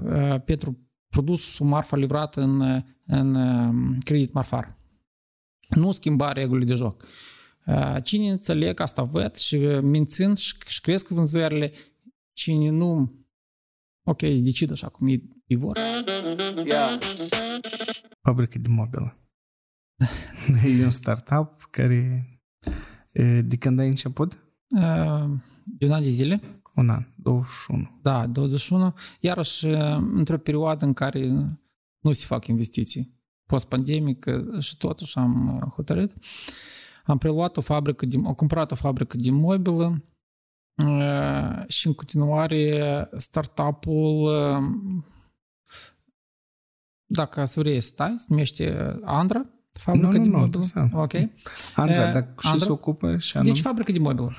[0.05, 0.78] uh, pentru
[1.09, 4.77] produsul sau marfa livrată în, în uh, credit marfar.
[5.69, 7.07] Nu schimba regulile de joc.
[7.66, 11.73] Uh, cine înțeleg asta văd și mințind și, și cresc vânzările,
[12.32, 13.12] cine nu
[14.05, 15.78] ok, decid așa cum e, vor.
[16.65, 16.99] Yeah.
[18.23, 19.19] Fabrică de mobilă.
[20.81, 22.24] e un startup care...
[23.44, 24.39] De când ai început?
[25.64, 26.40] De un an de zile.
[26.74, 27.98] Un an, 21.
[28.02, 28.94] Da, 21.
[29.20, 29.66] Iarăși,
[29.97, 31.28] într-o perioadă în care
[32.01, 33.18] nu se fac investiții.
[33.47, 34.27] Post-pandemic
[34.59, 36.12] și totuși am hotărât.
[37.05, 40.05] Am preluat o fabrică, de, am cumpărat o fabrică de mobilă
[41.68, 44.31] și în continuare startup-ul
[47.06, 50.64] dacă să vrei să stai, se numește Andra Fabrică nu, de nu, mobilă?
[50.74, 51.12] Nu, ok.
[51.74, 53.52] Andra, uh, dar și se ocupă și anum...
[53.52, 54.32] Deci fabrică de mobilă.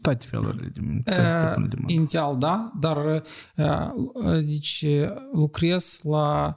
[0.00, 1.98] Toate felurile de, toate uh, de mobilă.
[1.98, 3.22] Inițial, da, dar
[3.56, 4.86] uh, deci
[5.32, 6.56] lucrez la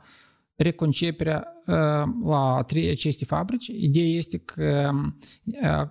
[0.55, 1.47] reconceperea
[2.23, 3.67] la trei aceste fabrici.
[3.67, 4.91] Ideea este că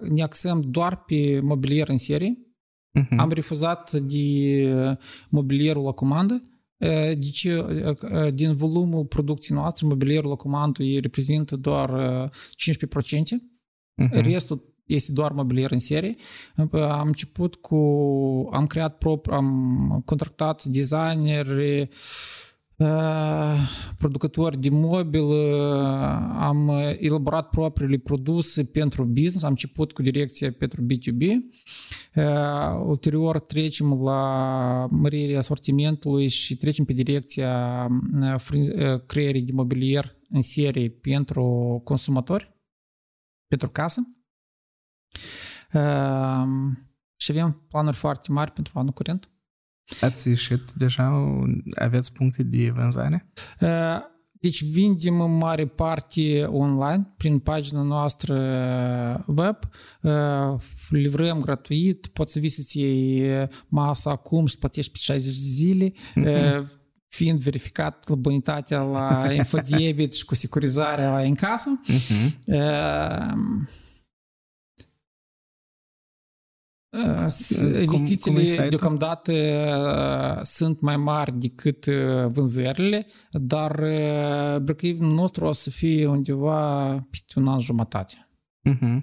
[0.09, 2.39] ne axăm doar pe mobilier în serie.
[3.01, 3.16] Uh-huh.
[3.16, 4.98] Am refuzat de
[5.28, 6.43] mobilierul la comandă
[7.19, 7.49] deci,
[8.33, 11.91] din volumul producției noastre, mobilierul la comandă reprezintă doar
[12.29, 12.31] 15%.
[14.03, 14.23] Uh-huh.
[14.23, 16.15] Restul este doar mobilier în serie.
[16.73, 17.77] Am început cu...
[18.53, 21.89] Am creat propriu, am contractat designeri,
[23.99, 25.25] producători de mobil,
[26.39, 26.69] am
[26.99, 31.23] elaborat propriile produse pentru business, am început cu direcția pentru B2B,
[32.85, 37.86] ulterior trecem la mărirea asortimentului și trecem pe direcția
[39.07, 42.55] creierii de mobilier în serie pentru consumatori,
[43.47, 44.01] pentru casă.
[47.16, 49.31] Și avem planuri foarte mari pentru anul curent.
[50.01, 51.28] Ați ieșit deja?
[51.74, 53.32] Aveți puncte de vânzare?
[54.40, 58.35] Deci vindem în mare parte online, prin pagina noastră
[59.27, 59.56] web,
[60.90, 65.93] livrăm gratuit, poți să vii să-ți iei masa acum și plătești pe 60 de zile,
[65.93, 66.66] mm-hmm.
[67.09, 71.81] fiind verificat la bonitatea la infodebit și cu securizarea la în casă.
[71.85, 73.88] Mm-hmm.
[77.81, 79.32] Investițiile cum, cum deocamdată
[80.43, 81.86] sunt mai mari decât
[82.27, 83.77] vânzările, dar
[84.60, 88.28] break nostru o să fie undeva peste un an jumătate.
[88.70, 89.02] Uh-huh.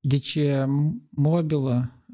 [0.00, 0.38] Deci,
[1.10, 2.04] mobilă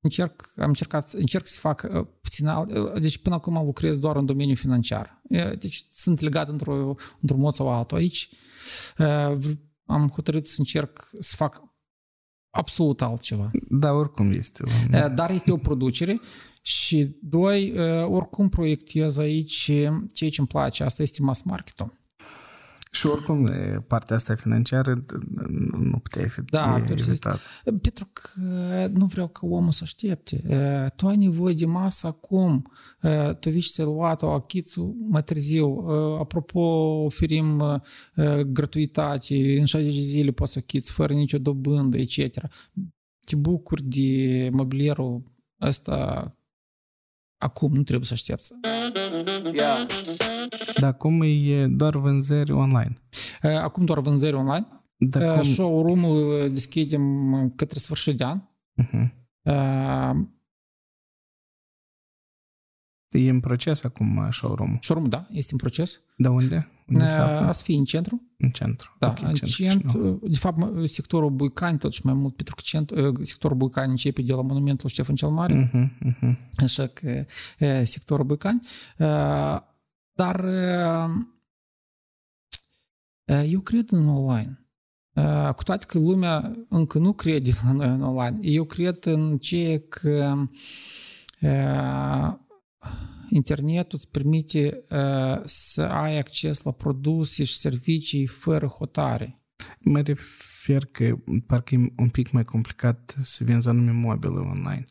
[0.00, 1.86] încerc, am încercat, încerc să fac
[2.20, 5.22] puțin alt, deci până acum lucrez doar în domeniul financiar.
[5.58, 7.96] Deci sunt legat într-o, într-un mod sau altul.
[7.96, 8.30] Aici
[9.84, 11.62] am hotărât să încerc să fac
[12.50, 13.50] absolut altceva.
[13.68, 14.62] Da, oricum este.
[15.14, 16.20] Dar este o producere
[16.62, 19.64] și doi, oricum proiectez aici
[20.12, 21.99] ceea ce îmi place, asta este mass marketing.
[22.92, 23.50] Și oricum,
[23.86, 25.04] partea asta financiară
[25.72, 27.40] nu puteai fi da, evitat.
[27.64, 28.30] Pentru că
[28.92, 30.42] nu vreau ca omul să aștepte.
[30.96, 32.70] Tu ai nevoie de masă acum.
[33.40, 35.86] Tu vii să-i luat-o, achiți mai târziu.
[36.18, 36.60] Apropo,
[37.04, 37.82] oferim
[38.46, 39.58] gratuitate.
[39.58, 42.42] În 60 zile poți să achiți fără nicio dobândă, etc.
[43.24, 45.22] Te bucuri de mobilierul
[45.60, 46.28] ăsta
[47.38, 48.52] acum, nu trebuie să aștepți.
[49.52, 49.86] Yeah.
[50.80, 53.02] Dar acum e doar vânzări online.
[53.42, 54.66] Acum doar vânzări online.
[54.96, 55.42] Da, cum...
[55.42, 58.40] Showroom-ul deschidem către sfârșit de an.
[58.82, 59.10] Uh-huh.
[59.42, 60.26] Uh,
[63.10, 66.00] E în proces acum showroom Showroom, da, este în proces.
[66.16, 66.68] De unde?
[66.88, 68.22] unde uh, să fie în centru.
[68.38, 68.96] În centru.
[68.98, 73.24] Da, okay, în centru, centru de fapt, sectorul Buicani, totuși mai mult, pentru că centru,
[73.24, 75.70] sectorul Buicani începe de la monumentul Ștefan cel Mare.
[75.70, 76.36] Uh-huh, uh-huh.
[76.56, 77.24] Așa că
[77.84, 78.60] sectorul Buicani.
[78.98, 79.68] Uh,
[80.20, 80.44] dar
[83.44, 84.64] eu cred în online.
[85.56, 89.80] Cu toate că lumea încă nu crede la noi în online, eu cred în ceea
[89.88, 90.36] că
[93.28, 94.82] internetul îți permite
[95.44, 99.42] să ai acces la produse și servicii fără hotare.
[99.80, 101.16] Mă refer că
[101.46, 104.84] parcă e un pic mai complicat să vinzi anume mobile online.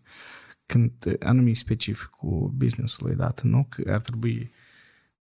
[0.65, 3.65] Când anume specific cu business-ului dat, nu?
[3.69, 4.51] Că ar trebui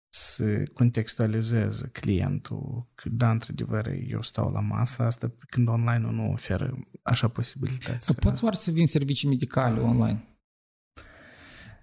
[0.09, 6.79] să contextualizeze clientul că da, într-adevăr, eu stau la masă asta când online nu oferă
[7.03, 8.15] așa posibilități.
[8.15, 10.23] Poți oare să vin servicii medicale online?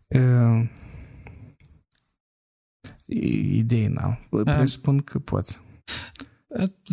[0.07, 0.69] Uh,
[3.05, 4.19] idei n-am.
[4.43, 5.59] Presupun că poți.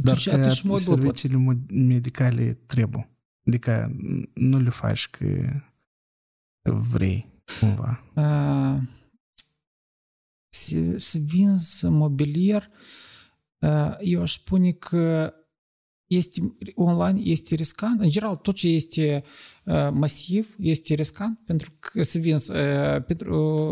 [0.03, 1.71] Dar că atunci serviciile pot.
[1.71, 3.11] medicale trebuie.
[3.47, 3.97] Adică
[4.35, 5.27] nu le faci că
[6.63, 8.05] vrei cumva.
[8.15, 9.01] Uh
[10.97, 12.69] să vinzi mobilier,
[14.01, 15.35] eu aș spune că
[16.07, 18.01] este online este riscant.
[18.01, 19.23] În general, tot ce este
[19.93, 22.53] masiv este riscant pentru că să vinzi,
[23.07, 23.67] pentru,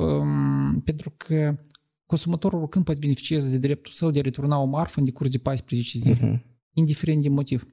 [0.84, 1.58] pentru că
[2.06, 5.38] consumatorul oricând poate beneficieze de dreptul său de a returna o marfă în decurs de
[5.38, 6.40] 14 zile, uh-huh.
[6.72, 7.66] indiferent de motiv.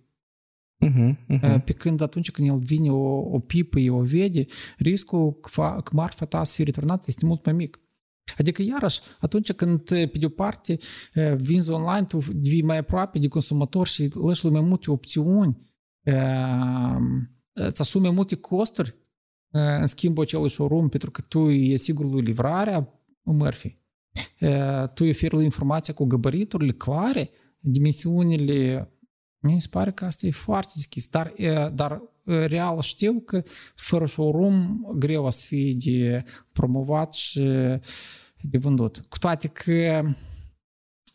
[0.85, 1.63] Uh-huh, uh-huh.
[1.63, 4.45] Pe când atunci când el vine o, o pipă, o vede,
[4.77, 7.79] riscul că marfa ta să fie returnată este mult mai mic.
[8.37, 10.77] Adică, iarăși, atunci când, pe de-o parte,
[11.35, 15.57] vinzi online, tu devii mai aproape de consumator și lași mai multe opțiuni,
[17.53, 18.95] îți asumi mai multe costuri
[19.51, 23.85] în schimbul acelui showroom, pentru că tu e sigur lui livrarea mărfii.
[24.93, 27.29] Tu îi oferi lui informația cu gabariturile clare,
[27.59, 28.91] dimensiunile.
[29.39, 31.33] Mi se pare că asta e foarte deschis, dar,
[31.73, 33.43] dar real știu că
[33.75, 37.39] fără showroom greu o să fie de promovat și
[38.41, 39.05] de vândut.
[39.09, 40.03] Cu toate că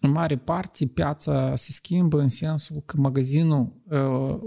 [0.01, 3.83] în mare parte piața se schimbă în sensul că magazinul,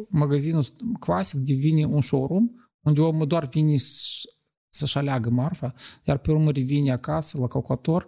[0.10, 0.66] magazinul
[1.00, 2.50] clasic devine un showroom
[2.86, 3.76] unde omul doar vine
[4.70, 5.74] să-și aleagă marfa,
[6.04, 8.08] iar pe urmă revine acasă la calculator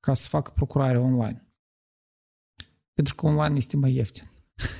[0.00, 1.52] ca să facă procurare online.
[2.94, 4.30] Pentru că online este mai ieftin.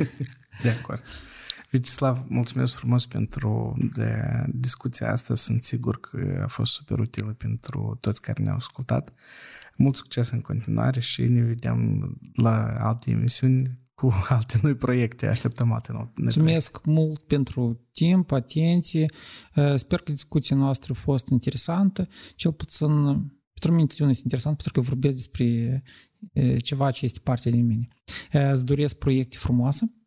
[0.62, 1.02] De acord.
[1.70, 4.22] Vicislav, mulțumesc frumos pentru de
[4.54, 5.34] discuția asta.
[5.34, 9.12] Sunt sigur că a fost super utilă pentru toți care ne-au ascultat.
[9.76, 15.26] Mult succes în continuare și ne vedem la alte emisiuni cu alte noi proiecte.
[15.26, 17.02] Așteptăm alte noi Mulțumesc proiecte.
[17.02, 19.06] mult pentru timp, atenție.
[19.76, 22.08] Sper că discuția noastră a fost interesantă.
[22.34, 22.90] Cel puțin
[23.52, 25.82] pentru mine este interesant pentru că vorbesc despre
[26.58, 27.88] ceva ce este parte din mine.
[28.32, 29.97] Îți doresc proiecte frumoase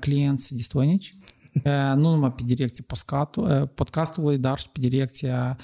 [0.00, 1.12] clienți distonici,
[1.64, 2.84] nu numai pe direcția
[3.74, 5.58] podcastului, dar și pe direcția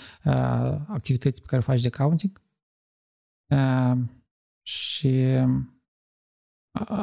[0.87, 2.43] activității pe care faci de accounting.
[4.63, 5.19] Și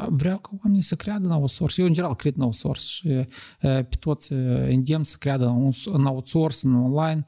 [0.08, 1.82] vreau ca oamenii să creadă în outsource.
[1.82, 3.28] Eu, în general, cred în outsource și
[3.60, 7.24] pe toți îndemn să creadă în outsource, în online.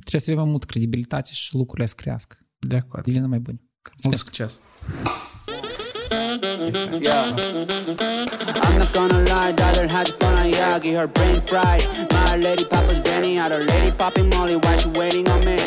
[0.00, 2.36] Trebuie să avem multă credibilitate și lucrurile să crească.
[2.58, 3.04] De acord.
[3.04, 3.60] Devină mai bune.
[4.04, 4.58] Mult succes!
[6.62, 7.34] Yeah.
[8.62, 11.82] I'm not gonna lie, daughter had fun on Yagi, her brain fried.
[12.12, 15.58] My lady Papa Zenny, had her lady popping Molly, why she waiting on me?